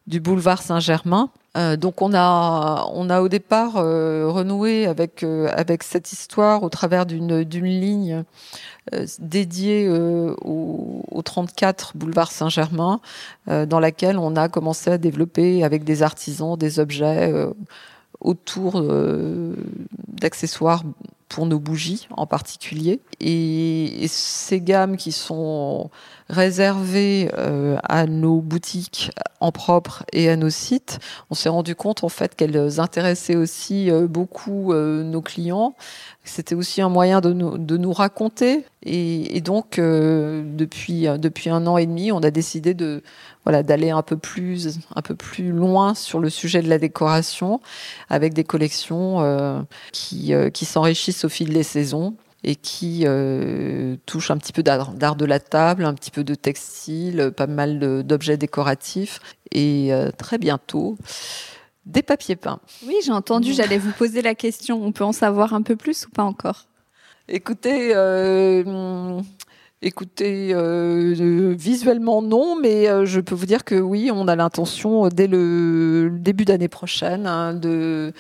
du 0.08 0.20
boulevard 0.20 0.62
Saint-Germain. 0.62 1.30
donc 1.78 2.02
on 2.02 2.14
a, 2.14 2.86
on 2.94 3.10
a 3.10 3.22
au 3.22 3.30
départ 3.30 3.74
renoué 3.74 4.88
avec, 4.88 5.24
avec 5.24 5.84
cette 5.84 6.12
histoire 6.12 6.64
au 6.64 6.70
travers 6.70 7.06
d'une, 7.06 7.44
d'une 7.44 7.66
ligne 7.66 8.24
euh, 8.96 9.06
dédiée 9.20 9.86
euh, 9.88 10.34
au, 10.42 11.06
au, 11.12 11.22
34 11.22 11.96
boulevard 11.96 12.32
Saint-Germain, 12.32 13.00
euh, 13.48 13.68
dans 13.68 13.80
laquelle 13.80 14.18
on 14.18 14.36
a 14.36 14.50
commencé 14.50 14.90
à 14.90 14.98
développer 14.98 15.64
avec 15.64 15.84
des 15.84 16.02
artisans 16.02 16.58
des 16.58 16.80
objets 16.80 17.32
autour 18.20 18.84
d'accessoires 20.08 20.84
pour 21.30 21.46
nos 21.46 21.60
bougies 21.60 22.08
en 22.10 22.26
particulier. 22.26 23.02
Et, 23.20 24.08
ces 24.08 24.62
gammes 24.62 24.98
qui 24.98 25.12
sont 25.12 25.92
réservées 26.32 27.30
euh, 27.38 27.78
à 27.84 28.08
nos 28.08 28.40
boutiques 28.42 29.12
en 29.42 29.52
propre 29.52 30.04
et 30.14 30.30
à 30.30 30.38
nos 30.38 30.50
sites, 30.50 31.00
on 31.30 31.36
s'est 31.36 31.50
rendu 31.50 31.76
compte 31.76 32.04
en 32.04 32.10
fait 32.10 32.36
qu'elles 32.36 32.80
intéressaient 32.80 33.36
aussi 33.36 33.92
euh, 33.92 34.08
beaucoup 34.08 34.72
euh, 34.72 35.04
nos 35.04 35.22
clients. 35.22 35.76
C'était 36.24 36.56
aussi 36.56 36.82
un 36.82 36.90
moyen 36.90 37.20
de 37.20 37.34
nous, 37.34 37.58
de 37.58 37.78
nous 37.78 37.92
raconter. 37.92 38.64
Et, 38.84 39.36
et 39.36 39.42
donc, 39.42 39.78
depuis, 39.78 41.08
depuis 41.20 41.50
un 41.50 41.66
an 41.68 41.78
et 41.78 41.86
demi, 41.86 42.12
on 42.12 42.20
a 42.20 42.32
décidé 42.32 42.74
de 42.74 43.02
voilà 43.44 43.64
d'aller 43.64 43.90
un 43.90 44.04
peu 44.04 44.18
plus 44.18 44.80
un 44.96 45.02
peu 45.02 45.16
plus 45.16 45.52
loin 45.52 45.96
sur 45.96 46.20
le 46.20 46.30
sujet 46.30 46.62
de 46.62 46.70
la 46.70 46.78
décoration 46.78 47.60
avec 48.10 48.34
des 48.34 48.44
collections 48.44 49.66
qui, 49.92 50.34
qui 50.54 50.66
s'enrichissent 50.66 51.26
au 51.26 51.30
fil 51.30 51.54
des 51.54 51.64
saisons 51.64 52.16
et 52.44 52.56
qui 52.56 53.06
touche 54.06 54.32
un 54.32 54.38
petit 54.38 54.54
peu 54.54 54.64
d'art 54.64 55.16
de 55.16 55.26
la 55.26 55.40
table, 55.40 55.86
un 55.86 55.94
petit 55.94 56.12
peu 56.12 56.24
de 56.24 56.36
textile, 56.36 57.32
pas 57.36 57.48
mal 57.48 58.04
d'objets 58.04 58.38
décoratifs 58.38 59.20
et 59.52 59.92
très 60.18 60.38
bientôt 60.38 60.98
des 61.86 62.04
papiers 62.04 62.36
peints. 62.36 62.60
Oui, 62.86 62.96
j'ai 63.04 63.12
entendu, 63.12 63.54
j'allais 63.54 63.78
vous 63.78 63.92
poser 63.92 64.22
la 64.22 64.36
question. 64.36 64.84
On 64.84 64.92
peut 64.92 65.04
en 65.04 65.14
savoir 65.14 65.54
un 65.54 65.62
peu 65.62 65.76
plus 65.76 66.06
ou 66.06 66.10
pas 66.10 66.24
encore? 66.24 66.68
Écoutez, 67.28 67.94
Écoutez, 69.84 70.54
euh, 70.54 71.56
visuellement 71.58 72.22
non, 72.22 72.56
mais 72.56 72.88
euh, 72.88 73.08
je 73.08 73.20
peux 73.20 73.34
vous 73.34 73.48
dire 73.48 73.64
que 73.64 73.74
oui, 73.74 74.12
on 74.14 74.28
a 74.28 74.36
l'intention 74.36 75.08
euh, 75.08 75.10
dès 75.10 75.26
le 75.26 76.12
début 76.20 76.46
d'année 76.46 76.68
prochaine 76.68 77.26
hein, 77.26 77.56
de 77.56 78.14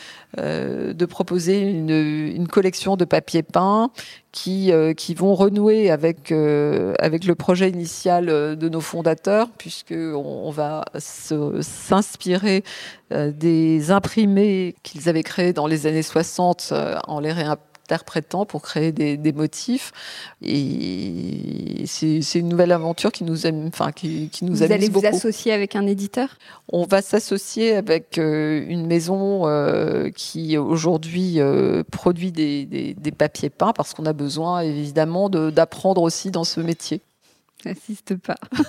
proposer 1.05 1.61
une, 1.61 2.47
collection 2.47 2.97
de 2.97 3.05
papier 3.05 3.43
peint 3.43 3.91
qui 4.31 4.71
vont 5.15 5.35
renouer 5.35 5.91
avec 5.91 6.31
avec 6.31 7.25
le 7.25 7.35
projet 7.35 7.69
initial 7.69 8.25
de 8.25 8.69
nos 8.69 8.81
fondateurs, 8.81 9.49
puisque 9.59 9.93
on, 9.93 10.49
va 10.49 10.85
s'inspirer 10.97 12.63
des 13.11 13.91
imprimés 13.91 14.73
qu'ils 14.81 15.09
avaient 15.09 15.21
créés 15.21 15.53
dans 15.53 15.67
les 15.67 15.85
années 15.85 16.01
60 16.01 16.73
en 17.07 17.19
les 17.19 17.31
réimprimant 17.31 17.70
interprétant 17.91 18.45
pour 18.45 18.61
créer 18.61 18.91
des, 18.91 19.33
motifs. 19.33 19.91
Et 20.41 21.83
c'est 21.85 22.39
une 22.39 22.49
nouvelle 22.49 22.71
aventure 22.71 23.11
qui 23.11 23.23
nous 23.23 23.45
aime, 23.45 23.67
enfin 23.67 23.91
qui, 23.91 24.29
qui 24.29 24.45
nous 24.45 24.55
vous 24.55 24.63
allez 24.63 24.89
vous 24.89 25.05
associer 25.05 25.51
avec 25.51 25.75
un 25.75 25.85
éditeur? 25.87 26.37
On 26.71 26.85
va 26.85 27.01
s'associer 27.01 27.75
avec 27.75 28.17
euh, 28.17 28.63
une 28.67 28.87
maison 28.87 29.47
euh, 29.47 30.09
qui 30.09 30.57
aujourd'hui 30.57 31.39
euh, 31.39 31.83
produit 31.91 32.31
des, 32.31 32.65
des, 32.65 33.11
papiers 33.11 33.49
peints 33.49 33.73
parce 33.73 33.93
qu'on 33.93 34.05
a 34.05 34.13
besoin 34.13 34.61
évidemment 34.61 35.29
d'apprendre 35.29 36.01
aussi 36.01 36.31
dans 36.31 36.45
ce 36.45 36.61
métier. 36.61 37.01
N'assiste 37.65 38.15
pas. 38.15 38.37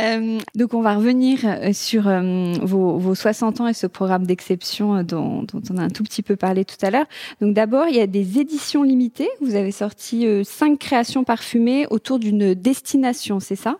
Euh, 0.00 0.38
donc 0.54 0.74
on 0.74 0.82
va 0.82 0.94
revenir 0.94 1.40
euh, 1.44 1.72
sur 1.72 2.06
euh, 2.06 2.52
vos, 2.62 3.14
60 3.14 3.60
ans 3.60 3.66
et 3.66 3.74
ce 3.74 3.86
programme 3.86 4.24
d'exception 4.24 5.02
dont, 5.02 5.46
on 5.70 5.78
a 5.78 5.82
un 5.82 5.90
tout 5.90 6.04
petit 6.04 6.22
peu 6.22 6.36
parlé 6.36 6.64
tout 6.64 6.76
à 6.82 6.90
l'heure. 6.90 7.06
Donc 7.40 7.54
d'abord, 7.54 7.86
il 7.88 7.96
y 7.96 8.00
a 8.00 8.06
des 8.06 8.38
éditions 8.38 8.82
limitées. 8.82 9.28
Vous 9.40 9.54
avez 9.54 9.72
sorti 9.72 10.26
cinq 10.44 10.78
créations 10.78 11.24
parfumées 11.24 11.86
autour 11.90 12.18
d'une 12.18 12.54
destination, 12.54 13.40
c'est 13.40 13.56
ça? 13.56 13.78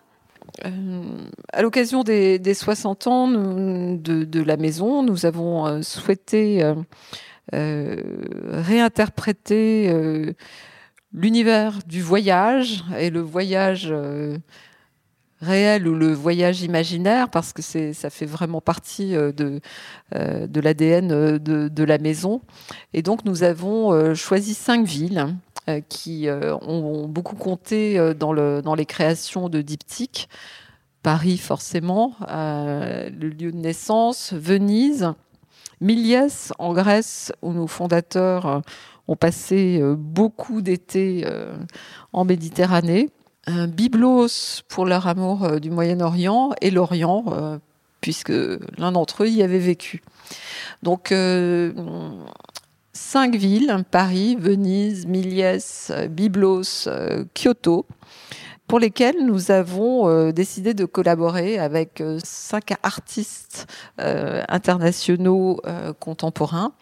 À 1.53 1.63
l'occasion 1.63 2.03
des, 2.03 2.55
60 2.55 3.07
ans 3.07 3.29
de, 3.29 4.43
la 4.43 4.57
maison, 4.57 5.03
nous 5.03 5.27
avons 5.27 5.83
souhaité 5.83 6.73
réinterpréter 7.53 10.35
l'univers 11.17 11.79
du 11.87 12.03
voyage 12.03 12.85
et 12.99 13.11
le 13.11 13.21
voyage 13.21 13.89
euh, 13.91 14.37
réel 15.41 15.89
ou 15.89 15.95
le 15.95 16.13
voyage 16.13 16.63
imaginaire, 16.63 17.31
parce 17.31 17.53
que 17.53 17.63
ça 17.63 18.11
fait 18.11 18.27
vraiment 18.27 18.61
partie 18.61 19.17
euh, 19.17 19.33
de, 19.33 19.61
euh, 20.15 20.47
de 20.47 20.61
l'ADN 20.61 21.39
de, 21.39 21.85
la 21.85 21.99
maison. 21.99 22.43
Et 22.93 23.03
donc 23.03 23.25
nous 23.25 23.43
avons 23.43 24.15
choisi 24.15 24.55
cinq 24.55 24.87
villes 24.87 25.35
qui 25.89 26.29
ont 26.31 27.09
beaucoup 27.09 27.35
compté 27.35 28.15
dans, 28.15 28.33
le, 28.33 28.63
dans 28.63 28.77
les 28.77 28.87
créations 28.87 29.49
de 29.49 29.63
diptyques. 29.63 30.29
Paris 31.03 31.39
forcément, 31.39 32.15
le 32.29 33.29
lieu 33.29 33.51
de 33.51 33.57
naissance, 33.57 34.33
Venise, 34.33 35.13
Miliès 35.81 36.53
en 36.59 36.73
Grèce, 36.73 37.33
où 37.43 37.53
nos 37.53 37.67
fondateurs 37.67 38.62
ont 39.09 39.17
passé 39.17 39.79
euh, 39.81 39.95
beaucoup 39.97 40.62
d'été 40.62 41.25
euh, 41.27 41.57
en 42.12 42.25
Méditerranée. 42.25 43.11
Byblos 43.49 44.62
pour 44.69 44.87
leur 44.87 45.07
amour 45.07 45.45
euh, 45.45 45.59
du 45.61 45.71
Moyen-Orient 45.71 46.53
et 46.61 46.73
l'Orient, 46.73 47.61
puisque 48.01 48.33
l'un 48.77 48.93
d'entre 48.93 49.23
eux 49.23 49.29
y 49.29 49.43
avait 49.43 49.61
vécu. 49.61 50.03
Donc, 50.83 51.15
cinq 52.93 53.37
villes, 53.37 53.85
Paris, 53.91 54.37
Venise, 54.39 55.07
Miliès, 55.07 55.93
Byblos, 56.11 56.89
Kyoto, 57.35 57.87
pour 58.67 58.79
lesquelles 58.79 59.25
nous 59.25 59.51
avons 59.51 60.31
décidé 60.33 60.75
de 60.75 60.85
collaborer 60.85 61.59
avec 61.59 62.03
cinq 62.23 62.73
artistes 62.83 63.67
internationaux 63.99 65.61
contemporains 66.01 66.73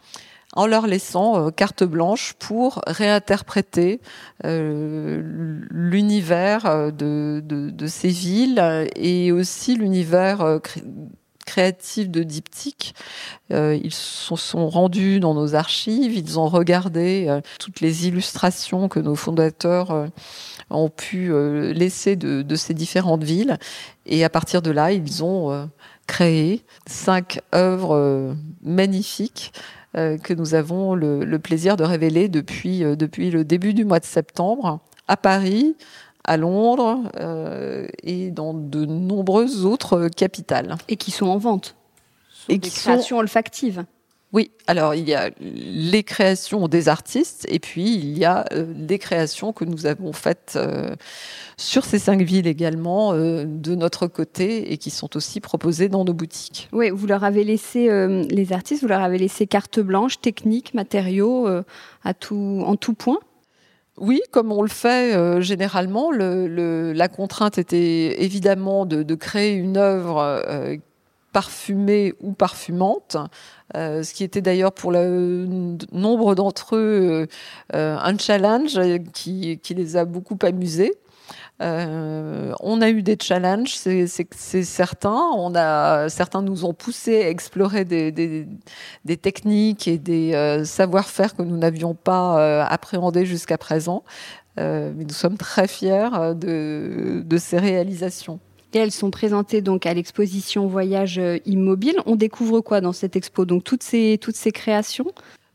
en 0.54 0.66
leur 0.66 0.86
laissant 0.86 1.46
euh, 1.46 1.50
carte 1.50 1.84
blanche 1.84 2.34
pour 2.38 2.80
réinterpréter 2.86 4.00
euh, 4.44 5.20
l'univers 5.70 6.66
euh, 6.66 6.90
de, 6.90 7.42
de, 7.44 7.86
ces 7.86 8.08
villes 8.08 8.88
et 8.96 9.32
aussi 9.32 9.76
l'univers 9.76 10.60
créatif 11.44 12.10
de 12.10 12.22
diptyque. 12.22 12.94
ils 13.50 13.92
se 13.92 14.36
sont 14.36 14.68
rendus 14.68 15.20
dans 15.20 15.34
nos 15.34 15.54
archives, 15.54 16.16
ils 16.16 16.38
ont 16.38 16.48
regardé 16.48 17.40
toutes 17.58 17.80
les 17.80 18.06
illustrations 18.08 18.88
que 18.88 19.00
nos 19.00 19.14
fondateurs 19.14 20.08
ont 20.70 20.88
pu 20.88 21.32
laisser 21.72 22.16
de, 22.16 22.56
ces 22.56 22.74
différentes 22.74 23.24
villes. 23.24 23.58
Et 24.06 24.24
à 24.24 24.30
partir 24.30 24.62
de 24.62 24.70
là, 24.70 24.92
ils 24.92 25.22
ont 25.22 25.68
créé 26.06 26.62
cinq 26.86 27.40
œuvres 27.54 28.34
magnifiques 28.62 29.52
euh, 29.96 30.18
que 30.18 30.34
nous 30.34 30.54
avons 30.54 30.96
le, 30.96 31.38
plaisir 31.38 31.76
de 31.76 31.84
révéler 31.84 32.28
depuis, 32.28 32.82
euh, 32.82 32.96
depuis 32.96 33.30
le 33.30 33.44
début 33.44 33.74
du 33.74 33.84
mois 33.84 34.00
de 34.00 34.04
septembre 34.04 34.80
à 35.06 35.16
Paris, 35.16 35.76
à 36.24 36.36
Londres 36.36 37.02
euh, 37.18 37.86
et 38.02 38.30
dans 38.30 38.54
de 38.54 38.84
nombreuses 38.84 39.64
autres 39.64 40.08
capitales. 40.08 40.76
Et 40.88 40.96
qui 40.96 41.10
sont 41.10 41.26
en 41.26 41.38
vente. 41.38 41.76
et 42.48 42.58
qui 42.58 42.70
créations 42.70 43.18
olfactives. 43.18 43.84
Oui, 44.34 44.50
alors 44.66 44.96
il 44.96 45.08
y 45.08 45.14
a 45.14 45.30
les 45.38 46.02
créations 46.02 46.66
des 46.66 46.88
artistes 46.88 47.46
et 47.48 47.60
puis 47.60 47.94
il 47.94 48.18
y 48.18 48.24
a 48.24 48.44
euh, 48.52 48.66
les 48.76 48.98
créations 48.98 49.52
que 49.52 49.64
nous 49.64 49.86
avons 49.86 50.12
faites 50.12 50.54
euh, 50.56 50.96
sur 51.56 51.84
ces 51.84 52.00
cinq 52.00 52.20
villes 52.20 52.48
également 52.48 53.12
euh, 53.12 53.44
de 53.46 53.76
notre 53.76 54.08
côté 54.08 54.72
et 54.72 54.76
qui 54.76 54.90
sont 54.90 55.16
aussi 55.16 55.38
proposées 55.38 55.88
dans 55.88 56.04
nos 56.04 56.14
boutiques. 56.14 56.68
Oui, 56.72 56.90
vous 56.90 57.06
leur 57.06 57.22
avez 57.22 57.44
laissé, 57.44 57.88
les 58.28 58.52
artistes, 58.52 58.82
vous 58.82 58.88
leur 58.88 59.02
avez 59.02 59.18
laissé 59.18 59.46
carte 59.46 59.78
blanche, 59.78 60.20
technique, 60.20 60.74
matériaux, 60.74 61.46
à 62.02 62.14
tout, 62.14 62.64
en 62.66 62.74
tout 62.74 62.94
point 62.94 63.20
oui, 63.96 64.20
comme 64.32 64.50
on 64.50 64.62
le 64.62 64.68
fait 64.68 65.40
généralement, 65.40 66.10
le, 66.10 66.92
la 66.92 67.08
contrainte 67.08 67.58
était 67.58 68.22
évidemment 68.22 68.86
de, 68.86 69.14
créer 69.14 69.54
une 69.54 69.76
œuvre 69.76 70.80
parfumée 71.34 72.14
ou 72.20 72.32
parfumante, 72.32 73.16
euh, 73.76 74.04
ce 74.04 74.14
qui 74.14 74.22
était 74.22 74.40
d'ailleurs 74.40 74.72
pour 74.72 74.92
le 74.92 75.46
nombre 75.92 76.36
d'entre 76.36 76.76
eux 76.76 77.26
euh, 77.74 77.96
un 77.98 78.16
challenge 78.16 78.78
qui, 79.12 79.60
les 79.70 79.96
a 79.96 80.04
beaucoup 80.06 80.38
amusés. 80.42 80.94
Euh, 81.62 82.52
on 82.60 82.80
a 82.80 82.90
eu 82.90 83.02
des 83.02 83.16
challenges, 83.20 83.74
c'est 83.74 84.64
certain. 84.64 85.30
On 85.36 85.54
a, 85.54 86.08
certains 86.08 86.42
nous 86.42 86.64
ont 86.64 86.74
poussé 86.74 87.22
à 87.24 87.28
explorer 87.28 87.84
des, 87.84 88.46
techniques 89.22 89.88
et 89.88 89.98
des 89.98 90.62
savoir-faire 90.64 91.36
que 91.36 91.42
nous 91.42 91.56
n'avions 91.56 91.94
pas 91.94 92.64
appréhendés 92.64 93.26
jusqu'à 93.26 93.58
présent. 93.58 94.04
mais 94.56 94.92
nous 94.92 95.14
sommes 95.14 95.38
très 95.38 95.68
fiers 95.68 96.34
de, 96.34 97.22
de 97.24 97.36
ces 97.38 97.58
réalisations 97.58 98.40
elles 98.78 98.90
sont 98.90 99.10
présentées 99.10 99.60
donc 99.60 99.86
à 99.86 99.94
l'exposition 99.94 100.66
Voyage 100.66 101.20
Immobile. 101.46 101.96
On 102.06 102.16
découvre 102.16 102.60
quoi 102.60 102.80
dans 102.80 102.92
cette 102.92 103.16
expo? 103.16 103.44
Donc 103.44 103.64
toutes 103.64 103.82
ces, 103.82 104.18
toutes 104.20 104.36
ces 104.36 104.52
créations? 104.52 105.06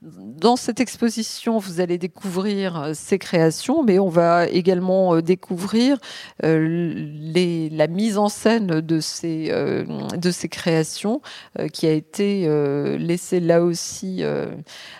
Dans 0.01 0.55
cette 0.55 0.79
exposition, 0.79 1.57
vous 1.57 1.81
allez 1.81 1.97
découvrir 1.97 2.81
euh, 2.81 2.91
ces 2.93 3.19
créations, 3.19 3.83
mais 3.83 3.99
on 3.99 4.07
va 4.07 4.47
également 4.47 5.15
euh, 5.15 5.21
découvrir 5.21 5.97
euh, 6.45 7.69
la 7.71 7.88
mise 7.88 8.17
en 8.17 8.29
scène 8.29 8.79
de 8.79 8.99
ces, 9.01 9.49
de 9.49 10.31
ces 10.31 10.49
créations 10.49 11.21
qui 11.73 11.88
a 11.88 11.91
été 11.91 12.47
laissée 12.97 13.39
là 13.39 13.62
aussi 13.62 14.23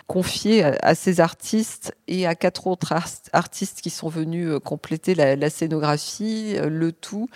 confiée 0.06 0.64
à, 0.64 0.94
ces 0.94 1.20
artistes 1.20 1.94
et 2.08 2.26
à 2.26 2.34
quatre 2.34 2.66
autres 2.66 2.92
artistes 3.32 3.80
qui 3.80 3.90
sont 3.90 4.08
venus 4.08 4.52
compléter 4.64 5.14
la, 5.14 5.50
scénographie, 5.50 6.56
le 6.62 6.92
tout 6.92 7.28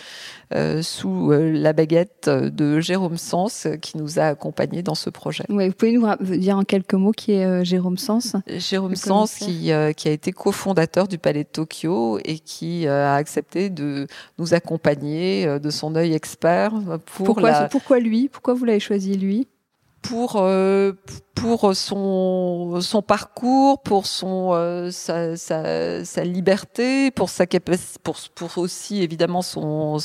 sous 0.82 1.30
la 1.30 1.72
baguette 1.72 2.28
de 2.28 2.80
Jérôme 2.80 3.16
Sens 3.16 3.66
qui 3.80 3.98
nous 3.98 4.18
a 4.18 4.24
accompagnés 4.24 4.82
dans 4.82 4.94
ce 4.94 5.10
projet. 5.10 5.44
vous 5.48 5.72
pouvez 5.72 5.92
nous 5.92 6.36
dire 6.36 6.58
en 6.58 6.64
quelques 6.64 6.94
mots 6.94 7.12
qui 7.12 7.32
est 7.32 7.53
Jérôme 7.62 7.98
Sens 7.98 8.36
Jérôme 8.48 8.96
Sens 8.96 9.34
qui, 9.34 9.72
euh, 9.72 9.92
qui, 9.92 10.08
a 10.08 10.10
été 10.10 10.32
cofondateur 10.32 11.06
du 11.06 11.18
Palais 11.18 11.44
de 11.44 11.48
Tokyo 11.48 12.18
et 12.24 12.38
qui 12.38 12.86
euh, 12.86 13.06
a 13.06 13.14
accepté 13.14 13.70
de 13.70 14.06
nous 14.38 14.54
accompagner 14.54 15.58
de 15.60 15.70
son 15.70 15.94
œil 15.94 16.14
expert 16.14 16.72
pour 17.06 17.26
pourquoi, 17.26 17.64
pourquoi 17.64 18.00
lui? 18.00 18.28
Pourquoi 18.28 18.54
vous 18.54 18.64
l'avez 18.64 18.80
choisi 18.80 19.16
lui? 19.16 19.46
Pour, 20.04 20.36
pour 21.34 21.76
son, 21.76 22.80
son 22.80 23.02
parcours, 23.02 23.82
pour 23.82 24.06
son, 24.06 24.52
euh, 24.54 24.90
sa, 24.90 25.36
sa, 25.36 26.04
sa, 26.04 26.24
liberté, 26.24 27.10
pour, 27.10 27.28
sa 27.28 27.46
capacité, 27.46 28.00
pour, 28.02 28.16
pour 28.34 28.58
aussi 28.58 29.02
évidemment 29.02 29.42
son, 29.42 29.98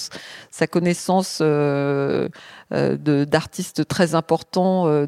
sa 0.51 0.67
connaissance 0.67 1.39
euh, 1.41 2.27
euh 2.73 2.97
d'artistes 2.97 3.87
très 3.87 4.15
importants 4.15 4.87
euh, 4.87 5.05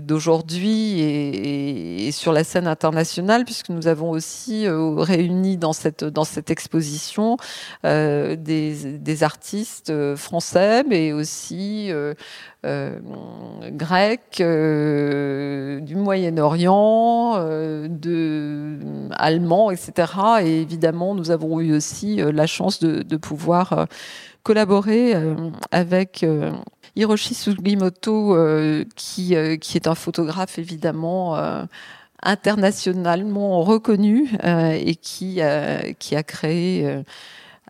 d'aujourd'hui 0.00 1.00
et, 1.00 2.06
et, 2.06 2.12
sur 2.12 2.32
la 2.32 2.44
scène 2.44 2.66
internationale, 2.66 3.44
puisque 3.44 3.70
nous 3.70 3.88
avons 3.88 4.10
aussi 4.10 4.66
réuni 4.68 5.56
dans 5.56 5.72
cette, 5.72 6.04
dans 6.04 6.24
cette 6.24 6.50
exposition 6.50 7.36
des, 7.82 8.36
des 8.36 9.22
artistes 9.22 9.92
français, 10.16 10.84
mais 10.84 11.12
aussi 11.12 11.90
euh, 12.64 12.98
grec, 13.70 14.38
euh, 14.40 15.80
du 15.80 15.96
Moyen-Orient, 15.96 17.34
euh, 17.36 17.88
de 17.88 18.78
allemand, 19.12 19.70
etc. 19.70 20.12
Et 20.42 20.62
évidemment, 20.62 21.14
nous 21.14 21.30
avons 21.30 21.60
eu 21.60 21.74
aussi 21.74 22.16
la 22.16 22.46
chance 22.46 22.80
de, 22.80 23.02
de 23.02 23.16
pouvoir 23.16 23.86
collaborer 24.42 25.14
avec 25.70 26.26
Hiroshi 26.96 27.34
Sugimoto, 27.34 28.36
qui, 28.96 29.34
qui 29.60 29.76
est 29.76 29.86
un 29.86 29.94
photographe 29.94 30.58
évidemment 30.58 31.36
internationalement 32.22 33.62
reconnu 33.62 34.30
et 34.42 34.96
qui, 34.96 35.40
qui 35.98 36.16
a 36.16 36.22
créé 36.22 37.02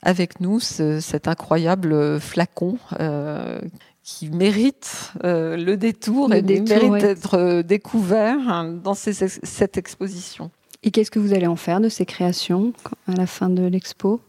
avec 0.02 0.40
nous 0.40 0.60
cet 0.60 1.28
incroyable 1.28 2.20
flacon 2.20 2.76
qui 4.04 4.28
mérite 4.28 5.12
euh, 5.24 5.56
le 5.56 5.78
détour 5.78 6.32
et 6.34 6.42
mérite 6.42 6.92
d'être 7.00 7.38
euh, 7.38 7.62
découvert 7.62 8.36
hein, 8.48 8.64
dans 8.64 8.94
cette 8.94 9.78
exposition. 9.78 10.50
Et 10.82 10.90
qu'est-ce 10.90 11.10
que 11.10 11.18
vous 11.18 11.32
allez 11.32 11.46
en 11.46 11.56
faire 11.56 11.80
de 11.80 11.88
ces 11.88 12.04
créations 12.04 12.74
à 13.08 13.12
la 13.12 13.26
fin 13.26 13.48
de 13.48 13.62
l'expo? 13.62 14.20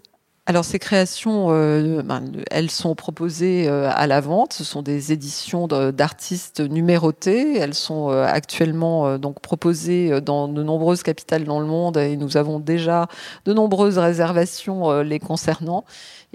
Alors 0.47 0.63
ces 0.63 0.77
créations, 0.77 1.47
euh, 1.49 2.03
ben, 2.03 2.23
elles 2.51 2.69
sont 2.69 2.93
proposées 2.93 3.67
à 3.67 4.05
la 4.05 4.21
vente. 4.21 4.53
Ce 4.53 4.63
sont 4.63 4.83
des 4.83 5.11
éditions 5.11 5.67
d'artistes 5.67 6.59
numérotées. 6.59 7.57
Elles 7.57 7.73
sont 7.73 8.09
actuellement 8.09 9.17
donc 9.17 9.39
proposées 9.39 10.21
dans 10.21 10.47
de 10.47 10.61
nombreuses 10.61 11.01
capitales 11.01 11.45
dans 11.45 11.59
le 11.59 11.65
monde 11.65 11.97
et 11.97 12.15
nous 12.15 12.37
avons 12.37 12.59
déjà 12.59 13.07
de 13.45 13.53
nombreuses 13.53 13.97
réservations 13.97 15.01
les 15.01 15.19
concernant. 15.19 15.83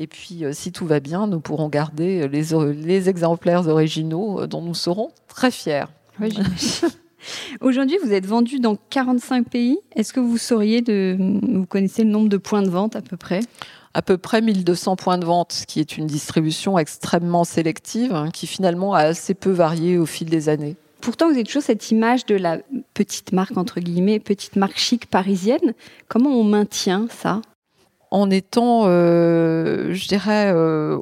Et 0.00 0.06
puis, 0.06 0.46
euh, 0.46 0.52
si 0.54 0.72
tout 0.72 0.86
va 0.86 0.98
bien, 0.98 1.26
nous 1.26 1.40
pourrons 1.40 1.68
garder 1.68 2.26
les, 2.26 3.08
exemplaires 3.08 3.68
originaux 3.68 4.40
euh, 4.40 4.46
dont 4.46 4.62
nous 4.62 4.74
serons 4.74 5.11
très 5.28 5.50
fiers. 5.50 5.84
Aujourd'hui, 7.61 7.98
vous 8.02 8.12
êtes 8.12 8.24
vendu 8.24 8.61
dans 8.61 8.76
45 8.88 9.46
pays. 9.46 9.78
Est-ce 9.94 10.14
que 10.14 10.20
vous 10.20 10.38
sauriez 10.38 10.80
de, 10.80 11.18
vous 11.18 11.66
connaissez 11.66 12.02
le 12.02 12.08
nombre 12.08 12.30
de 12.30 12.38
points 12.38 12.62
de 12.62 12.70
vente 12.70 12.96
à 12.96 13.02
peu 13.02 13.18
près? 13.18 13.40
À 13.95 14.03
peu 14.03 14.18
près 14.18 14.41
1200 14.41 14.97
points 14.97 15.18
de 15.18 15.24
vente, 15.24 15.53
ce 15.53 15.66
qui 15.66 15.80
est 15.80 15.97
une 15.97 16.07
distribution 16.07 16.78
extrêmement 16.78 17.45
sélective, 17.45 18.14
hein, 18.14 18.30
qui 18.32 18.47
finalement 18.47 18.95
a 18.95 19.01
assez 19.01 19.34
peu 19.34 19.51
varié 19.51 19.99
au 19.99 20.07
fil 20.07 20.28
des 20.30 20.49
années. 20.49 20.76
Pourtant, 21.01 21.26
vous 21.26 21.34
avez 21.34 21.45
toujours 21.45 21.62
cette 21.62 21.91
image 21.91 22.26
de 22.26 22.34
la 22.36 22.59
petite 22.95 23.32
marque, 23.32 23.57
entre 23.57 23.80
guillemets, 23.80 24.20
petite 24.20 24.57
marque 24.57 24.78
chic 24.78 25.07
parisienne. 25.07 25.74
Comment 26.09 26.30
on 26.30 26.45
maintient 26.45 27.07
ça? 27.11 27.41
En 28.11 28.28
étant, 28.30 28.82
euh, 28.84 29.93
je 29.93 30.09
dirais, 30.09 30.53
euh, 30.55 30.99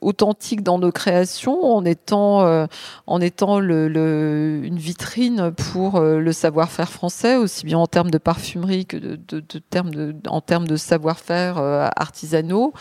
authentique 0.00 0.62
dans 0.62 0.78
nos 0.78 0.92
créations, 0.92 1.62
en 1.62 1.84
étant, 1.84 2.42
euh, 2.42 2.66
en 3.06 3.20
étant 3.20 3.60
le, 3.60 4.60
une 4.62 4.78
vitrine 4.78 5.52
pour 5.52 6.00
le 6.00 6.32
savoir-faire 6.32 6.90
français, 6.90 7.36
aussi 7.36 7.64
bien 7.66 7.78
en 7.78 7.86
termes 7.86 8.10
de 8.10 8.18
parfumerie 8.18 8.86
que 8.86 8.96
de, 8.96 9.16
de, 9.16 9.40
de 9.40 9.58
termes 9.58 9.90
de, 9.90 10.14
en 10.28 10.40
termes 10.40 10.66
de 10.66 10.76
savoir-faire 10.76 11.58
artisanaux, 11.96 12.72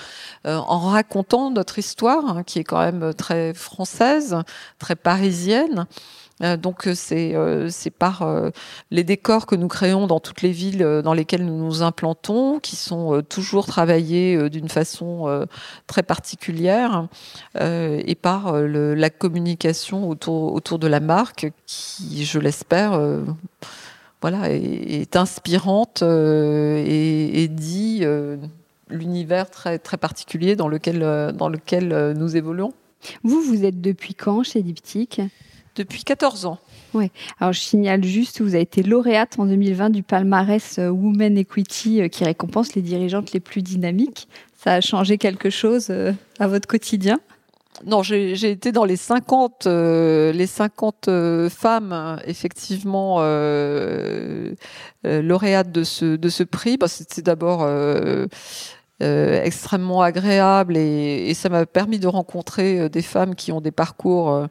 en 0.45 0.79
racontant 0.79 1.51
notre 1.51 1.79
histoire, 1.79 2.37
hein, 2.37 2.43
qui 2.43 2.59
est 2.59 2.63
quand 2.63 2.79
même 2.79 3.13
très 3.13 3.53
française, 3.53 4.37
très 4.77 4.95
parisienne. 4.95 5.85
Euh, 6.41 6.57
donc 6.57 6.87
euh, 6.87 6.93
c'est 6.95 7.35
euh, 7.35 7.69
c'est 7.69 7.89
par 7.89 8.25
les 8.91 9.03
décors 9.03 9.45
que 9.45 9.55
nous 9.55 9.67
créons 9.67 10.07
dans 10.07 10.19
toutes 10.19 10.41
les 10.41 10.51
villes 10.51 11.01
dans 11.03 11.13
lesquelles 11.13 11.45
nous 11.45 11.57
nous 11.57 11.81
implantons, 11.83 12.59
qui 12.59 12.75
sont 12.75 13.21
toujours 13.27 13.65
travaillés 13.65 14.49
d'une 14.49 14.69
façon 14.69 15.47
très 15.87 16.03
particulière, 16.03 17.07
et 17.59 18.15
par 18.15 18.53
la 18.53 19.09
communication 19.09 20.09
autour 20.09 20.79
de 20.79 20.87
la 20.87 20.99
marque, 20.99 21.51
qui, 21.65 22.25
je 22.25 22.39
l'espère, 22.39 22.99
voilà, 24.21 24.49
est, 24.49 25.15
inspirante 25.15 26.01
et, 26.03 27.47
dit 27.49 28.03
l'univers 28.89 29.49
très 29.49 29.79
très 29.79 29.97
particulier 29.97 30.55
dans 30.55 30.67
lequel 30.67 30.99
dans 31.35 31.49
lequel 31.49 32.13
nous 32.17 32.35
évoluons. 32.35 32.73
Vous, 33.23 33.41
vous 33.41 33.63
êtes 33.63 33.81
depuis 33.81 34.13
quand 34.13 34.43
chez 34.43 34.61
Diptyque? 34.61 35.21
Depuis 35.75 36.03
14 36.03 36.45
ans. 36.45 36.59
Oui. 36.93 37.11
Alors 37.39 37.53
je 37.53 37.59
signale 37.59 38.03
juste, 38.03 38.41
vous 38.41 38.55
avez 38.55 38.63
été 38.63 38.83
lauréate 38.83 39.35
en 39.37 39.45
2020 39.45 39.89
du 39.91 40.03
palmarès 40.03 40.79
euh, 40.79 40.89
Women 40.89 41.37
Equity 41.37 42.01
euh, 42.01 42.07
qui 42.07 42.23
récompense 42.23 42.73
les 42.73 42.81
dirigeantes 42.81 43.31
les 43.31 43.39
plus 43.39 43.61
dynamiques. 43.61 44.27
Ça 44.57 44.73
a 44.73 44.81
changé 44.81 45.17
quelque 45.17 45.49
chose 45.49 45.87
euh, 45.89 46.13
à 46.39 46.47
votre 46.47 46.67
quotidien? 46.67 47.19
Non, 47.85 48.03
j'ai 48.03 48.33
été 48.33 48.73
dans 48.73 48.83
les 48.83 48.97
50, 48.97 49.65
les 49.65 50.47
50 50.47 51.09
femmes 51.49 52.19
effectivement 52.25 53.21
lauréates 55.05 55.71
de 55.71 55.85
ce 55.85 56.17
de 56.17 56.27
ce 56.27 56.43
prix. 56.43 56.75
Bah, 56.75 56.89
C'était 56.89 57.21
d'abord 57.21 57.65
extrêmement 58.99 60.01
agréable 60.01 60.75
et, 60.75 61.29
et 61.29 61.33
ça 61.33 61.47
m'a 61.47 61.65
permis 61.65 61.99
de 61.99 62.07
rencontrer 62.07 62.89
des 62.89 63.01
femmes 63.01 63.33
qui 63.33 63.53
ont 63.53 63.61
des 63.61 63.71
parcours 63.71 64.49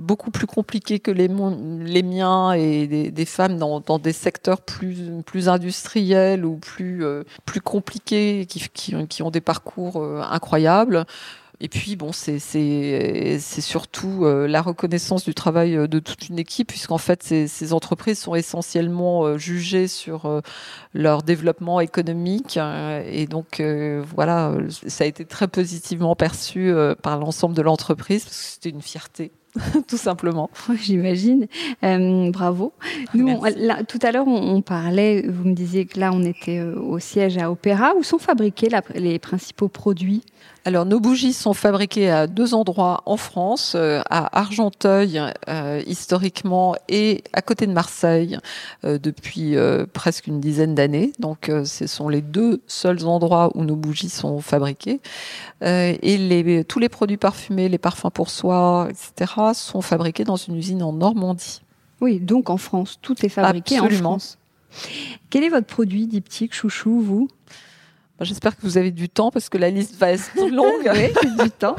beaucoup 0.00 0.30
plus 0.30 0.46
compliqué 0.46 0.98
que 0.98 1.10
les, 1.10 1.28
les 1.28 2.02
miens 2.02 2.52
et 2.52 2.86
des, 2.86 3.10
des 3.10 3.24
femmes 3.26 3.58
dans, 3.58 3.80
dans, 3.80 3.98
des 3.98 4.14
secteurs 4.14 4.62
plus, 4.62 4.96
plus 5.24 5.48
industriels 5.48 6.44
ou 6.44 6.56
plus, 6.56 7.04
euh, 7.04 7.22
plus 7.44 7.60
compliqués, 7.60 8.46
qui, 8.48 8.66
qui, 8.72 9.06
qui, 9.06 9.22
ont 9.22 9.30
des 9.30 9.42
parcours 9.42 10.02
euh, 10.02 10.22
incroyables. 10.22 11.04
Et 11.62 11.68
puis, 11.68 11.94
bon, 11.94 12.10
c'est 12.12 12.38
surtout 13.38 14.24
euh, 14.24 14.48
la 14.48 14.62
reconnaissance 14.62 15.26
du 15.26 15.34
travail 15.34 15.86
de 15.86 15.98
toute 15.98 16.30
une 16.30 16.38
équipe, 16.38 16.68
puisqu'en 16.68 16.96
fait, 16.96 17.22
ces, 17.22 17.48
ces, 17.48 17.74
entreprises 17.74 18.18
sont 18.18 18.34
essentiellement 18.34 19.36
jugées 19.36 19.86
sur 19.86 20.40
leur 20.94 21.22
développement 21.22 21.80
économique. 21.80 22.58
et 23.06 23.26
donc, 23.26 23.62
voilà, 24.14 24.54
ça 24.70 25.04
a 25.04 25.06
été 25.06 25.26
très 25.26 25.48
positivement 25.48 26.16
perçu 26.16 26.72
par 27.02 27.18
l'ensemble 27.18 27.54
de 27.54 27.60
l'entreprise, 27.60 28.24
parce 28.24 28.38
que 28.38 28.44
c'était 28.54 28.70
une 28.70 28.80
fierté. 28.80 29.30
tout 29.88 29.96
simplement. 29.96 30.50
J'imagine. 30.74 31.46
Euh, 31.82 32.30
bravo. 32.30 32.72
Nous, 33.14 33.40
tout 33.88 33.98
à 34.02 34.12
l'heure, 34.12 34.26
on, 34.26 34.62
parlait, 34.62 35.22
vous 35.26 35.48
me 35.48 35.54
disiez 35.54 35.86
que 35.86 35.98
là, 35.98 36.10
on 36.12 36.22
était 36.22 36.58
euh, 36.58 36.78
au 36.78 36.98
siège 36.98 37.38
à 37.38 37.50
Opéra. 37.50 37.94
Où 37.96 38.02
sont 38.02 38.18
fabriqués 38.18 38.68
les 38.94 39.18
principaux 39.18 39.68
produits? 39.68 40.22
Alors, 40.66 40.84
nos 40.84 41.00
bougies 41.00 41.32
sont 41.32 41.54
fabriquées 41.54 42.10
à 42.10 42.26
deux 42.26 42.52
endroits 42.52 43.02
en 43.06 43.16
France, 43.16 43.72
euh, 43.76 44.02
à 44.10 44.38
Argenteuil 44.38 45.18
euh, 45.48 45.82
historiquement 45.86 46.74
et 46.88 47.24
à 47.32 47.40
côté 47.40 47.66
de 47.66 47.72
Marseille 47.72 48.38
euh, 48.84 48.98
depuis 48.98 49.56
presque 49.94 50.26
une 50.26 50.40
dizaine 50.40 50.74
d'années. 50.74 51.12
Donc, 51.18 51.50
ce 51.64 51.86
sont 51.86 52.08
les 52.08 52.20
deux 52.20 52.60
seuls 52.66 53.06
endroits 53.06 53.50
où 53.54 53.64
nos 53.64 53.76
bougies 53.76 54.10
sont 54.10 54.40
fabriquées. 54.40 55.00
et 55.62 56.16
les, 56.18 56.64
tous 56.64 56.78
les 56.78 56.88
produits 56.88 57.16
parfumés, 57.16 57.68
les 57.68 57.78
parfums 57.78 58.10
pour 58.12 58.28
soi, 58.30 58.88
etc., 58.90 59.32
sont 59.54 59.80
fabriqués 59.80 60.24
dans 60.24 60.36
une 60.36 60.56
usine 60.56 60.82
en 60.82 60.92
Normandie. 60.92 61.62
Oui, 62.00 62.20
donc 62.20 62.50
en 62.50 62.56
France, 62.56 62.98
tout 63.00 63.24
est 63.24 63.28
fabriqué 63.28 63.80
en 63.80 63.88
France. 63.88 64.38
Quel 65.30 65.44
est 65.44 65.48
votre 65.48 65.66
produit 65.66 66.06
diptyque 66.06 66.54
chouchou, 66.54 67.00
vous? 67.00 67.28
J'espère 68.20 68.54
que 68.56 68.62
vous 68.62 68.76
avez 68.78 68.90
du 68.90 69.08
temps 69.08 69.30
parce 69.30 69.48
que 69.48 69.56
la 69.58 69.70
liste 69.70 69.96
va 69.96 70.12
être 70.12 70.30
longue. 70.50 70.90
oui, 70.92 71.44
du 71.44 71.50
temps. 71.50 71.76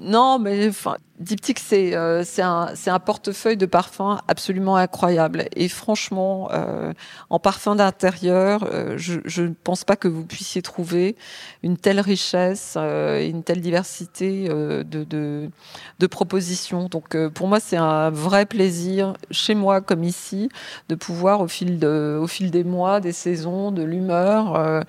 Non, 0.00 0.38
mais 0.38 0.68
enfin, 0.68 0.96
Diptyque, 1.18 1.58
c'est 1.58 1.96
euh, 1.96 2.22
un, 2.38 2.68
un 2.86 2.98
portefeuille 3.00 3.56
de 3.56 3.66
parfums 3.66 4.18
absolument 4.28 4.76
incroyable. 4.76 5.46
Et 5.56 5.68
franchement, 5.68 6.48
euh, 6.52 6.92
en 7.28 7.40
parfum 7.40 7.74
d'intérieur, 7.74 8.64
euh, 8.72 8.94
je 8.96 9.42
ne 9.42 9.52
pense 9.64 9.82
pas 9.82 9.96
que 9.96 10.06
vous 10.06 10.24
puissiez 10.24 10.62
trouver 10.62 11.16
une 11.64 11.76
telle 11.76 11.98
richesse 11.98 12.74
euh, 12.76 13.18
et 13.18 13.26
une 13.26 13.42
telle 13.42 13.60
diversité 13.60 14.46
euh, 14.48 14.84
de, 14.84 15.02
de, 15.02 15.50
de, 15.98 16.06
propositions. 16.06 16.88
Donc 16.88 17.16
pour 17.30 17.48
moi, 17.48 17.58
c'est 17.58 17.76
un 17.76 18.10
vrai 18.10 18.46
plaisir, 18.46 19.14
chez 19.32 19.56
moi 19.56 19.80
comme 19.80 20.04
ici, 20.04 20.48
de 20.88 20.94
pouvoir 20.94 21.40
au 21.40 21.48
fil, 21.48 21.80
de, 21.80 22.16
au 22.22 22.28
fil 22.28 22.52
des 22.52 22.64
mois, 22.64 23.00
des 23.00 23.12
saisons, 23.12 23.72
de 23.72 23.82
l'humeur, 23.82 24.84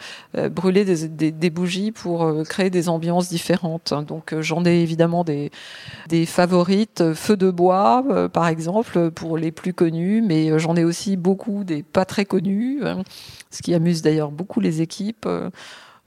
brûler 0.52 0.86
des, 0.86 1.08
des, 1.08 1.32
des, 1.32 1.50
bougies 1.50 1.92
pour 1.92 2.44
créer 2.48 2.70
des 2.70 2.88
ambiances 2.88 3.30
différentes. 3.30 3.94
Donc 4.08 4.36
j'en 4.40 4.64
ai 4.66 4.82
évidemment 4.82 4.99
évidemment 5.00 5.24
des, 5.24 5.52
des 6.08 6.26
favorites, 6.26 7.14
Feu 7.14 7.38
de 7.38 7.50
bois, 7.50 8.04
par 8.34 8.48
exemple, 8.48 9.12
pour 9.12 9.38
les 9.38 9.52
plus 9.52 9.74
connus, 9.74 10.22
mais 10.22 10.60
j'en 10.60 10.76
ai 10.76 10.84
aussi 10.84 11.16
beaucoup 11.16 11.64
des 11.64 11.84
pas 11.84 12.06
très 12.06 12.26
connus, 12.26 12.82
hein, 12.84 13.04
ce 13.50 13.62
qui 13.62 13.74
amuse 13.74 14.02
d'ailleurs 14.02 14.32
beaucoup 14.32 14.60
les 14.60 14.82
équipes 14.82 15.28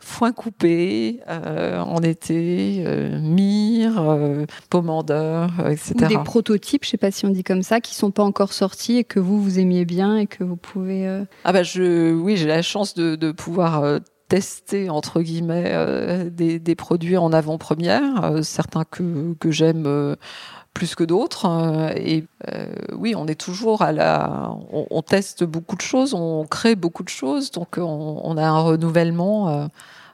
foin 0.03 0.33
coupé 0.33 1.21
euh, 1.29 1.81
en 1.81 2.01
été, 2.03 2.83
euh, 2.87 3.21
euh, 3.21 4.47
pomander, 4.69 5.47
etc. 5.71 5.95
Ou 5.95 6.09
des 6.09 6.19
prototypes, 6.19 6.85
je 6.85 6.91
sais 6.91 6.97
pas 6.97 7.11
si 7.11 7.25
on 7.25 7.31
dit 7.31 7.45
comme 7.45 7.63
ça, 7.63 7.81
qui 7.81 7.95
sont 7.95 8.11
pas 8.11 8.25
encore 8.25 8.53
sortis 8.53 8.99
et 8.99 9.05
que 9.05 9.21
vous 9.21 9.41
vous 9.41 9.59
aimiez 9.59 9.85
bien 9.85 10.17
et 10.17 10.27
que 10.27 10.45
vous 10.45 10.57
pouvez. 10.57 11.23
Ah 11.45 11.53
bah 11.53 11.63
je, 11.63 12.13
oui, 12.13 12.37
j'ai 12.37 12.47
la 12.47 12.63
chance 12.63 12.95
de, 12.95 13.15
de 13.15 13.33
pouvoir 13.33 14.01
tester 14.33 14.89
entre 14.89 15.21
guillemets 15.21 16.31
des, 16.31 16.59
des, 16.59 16.75
produits 16.75 17.19
en 17.19 17.35
avant-première, 17.35 18.41
certains 18.43 18.85
que, 18.85 19.37
j'aime 19.51 20.17
plus 20.73 20.95
que 20.95 21.05
d'autres. 21.05 21.47
Euh, 21.47 21.93
et 21.97 22.25
euh, 22.49 22.67
oui, 22.95 23.15
on 23.17 23.27
est 23.27 23.41
toujours 23.41 23.83
à 23.83 23.93
la. 23.93 24.51
On, 24.71 25.03
teste 25.03 25.45
beaucoup 25.45 25.77
de 25.77 25.83
choses, 25.83 26.15
on 26.15 26.47
crée 26.47 26.77
beaucoup 26.77 27.03
de 27.03 27.09
choses, 27.09 27.51
donc 27.51 27.77
on, 27.79 28.37
a 28.37 28.45
un 28.45 28.61
renouvellement 28.61 29.49
euh, 29.49 29.67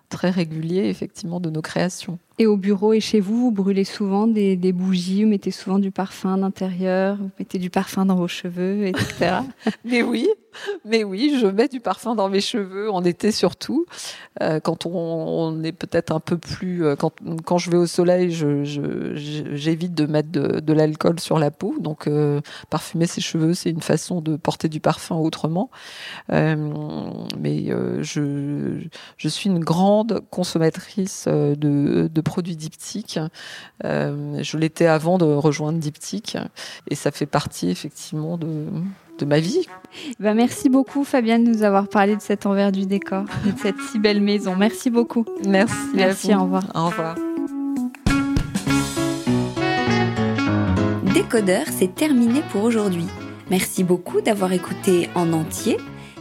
très 0.08 0.30
régulier, 0.30 0.88
effectivement, 0.88 1.40
de 1.40 1.50
nos 1.50 1.62
créations. 1.62 2.18
Et 2.40 2.46
au 2.46 2.56
bureau 2.56 2.92
et 2.92 3.00
chez 3.00 3.18
vous, 3.18 3.36
vous 3.36 3.50
brûlez 3.50 3.84
souvent 3.84 4.28
des, 4.28 4.56
bougies, 4.72 5.24
vous 5.24 5.30
mettez 5.30 5.50
souvent 5.50 5.78
du 5.78 5.90
parfum 5.90 6.38
d'intérieur, 6.38 7.16
vous 7.16 7.30
mettez 7.38 7.58
du 7.58 7.68
parfum 7.68 8.06
dans 8.06 8.14
vos 8.14 8.28
cheveux, 8.28 8.86
etc. 8.86 9.40
Mais 9.84 10.02
oui, 10.02 10.28
mais 10.84 11.04
oui, 11.04 11.38
je 11.40 11.46
mets 11.46 11.68
du 11.68 11.80
parfum 11.80 12.14
dans 12.14 12.28
mes 12.28 12.40
cheveux 12.40 12.90
en 12.90 13.04
été 13.04 13.32
surtout. 13.32 13.86
Euh, 14.42 14.60
quand 14.60 14.86
on, 14.86 15.62
est 15.62 15.72
peut-être 15.72 16.12
un 16.12 16.20
peu 16.20 16.38
plus, 16.38 16.84
euh, 16.84 16.96
quand, 16.96 17.12
quand 17.44 17.58
je 17.58 17.70
vais 17.70 17.76
au 17.76 17.86
soleil, 17.86 18.30
j'évite 18.30 19.94
de 19.94 20.06
mettre 20.06 20.30
de, 20.30 20.72
l'alcool 20.72 21.20
sur 21.20 21.38
la 21.38 21.50
peau. 21.50 21.76
Donc 21.80 22.06
euh, 22.06 22.40
parfumer 22.70 23.06
ses 23.06 23.20
cheveux, 23.20 23.54
c'est 23.54 23.70
une 23.70 23.82
façon 23.82 24.20
de 24.20 24.36
porter 24.36 24.68
du 24.68 24.80
parfum 24.80 25.16
autrement. 25.16 25.70
Mais 26.28 27.66
je, 28.00 28.80
je 29.16 29.28
suis 29.28 29.50
une 29.50 29.60
grande 29.60 30.20
consommatrice 30.30 31.26
de, 31.28 32.08
de 32.12 32.20
produits 32.28 32.56
diptyques. 32.56 33.18
je 33.82 34.56
l'étais 34.56 34.86
avant 34.86 35.18
de 35.18 35.24
rejoindre 35.24 35.78
Diptyque 35.78 36.36
et 36.88 36.94
ça 36.94 37.10
fait 37.10 37.26
partie 37.26 37.70
effectivement 37.70 38.38
de 38.38 38.66
de 39.18 39.24
ma 39.24 39.40
vie. 39.40 39.66
Ben 40.20 40.34
merci 40.34 40.68
beaucoup 40.68 41.04
Fabienne 41.04 41.44
de 41.44 41.50
nous 41.50 41.62
avoir 41.62 41.88
parlé 41.88 42.16
de 42.16 42.22
cet 42.22 42.46
envers 42.46 42.72
du 42.72 42.86
décor, 42.86 43.24
de 43.44 43.52
cette 43.60 43.80
si 43.90 43.98
belle 43.98 44.20
maison. 44.20 44.56
Merci 44.56 44.90
beaucoup. 44.90 45.24
Merci. 45.46 45.74
Merci, 45.94 46.34
au 46.34 46.42
revoir. 46.42 46.64
Au 46.74 46.86
revoir. 46.86 47.16
Décodeur, 51.14 51.66
c'est 51.70 51.94
terminé 51.94 52.42
pour 52.52 52.62
aujourd'hui. 52.62 53.06
Merci 53.50 53.82
beaucoup 53.82 54.20
d'avoir 54.20 54.52
écouté 54.52 55.08
en 55.14 55.32
entier. 55.32 55.78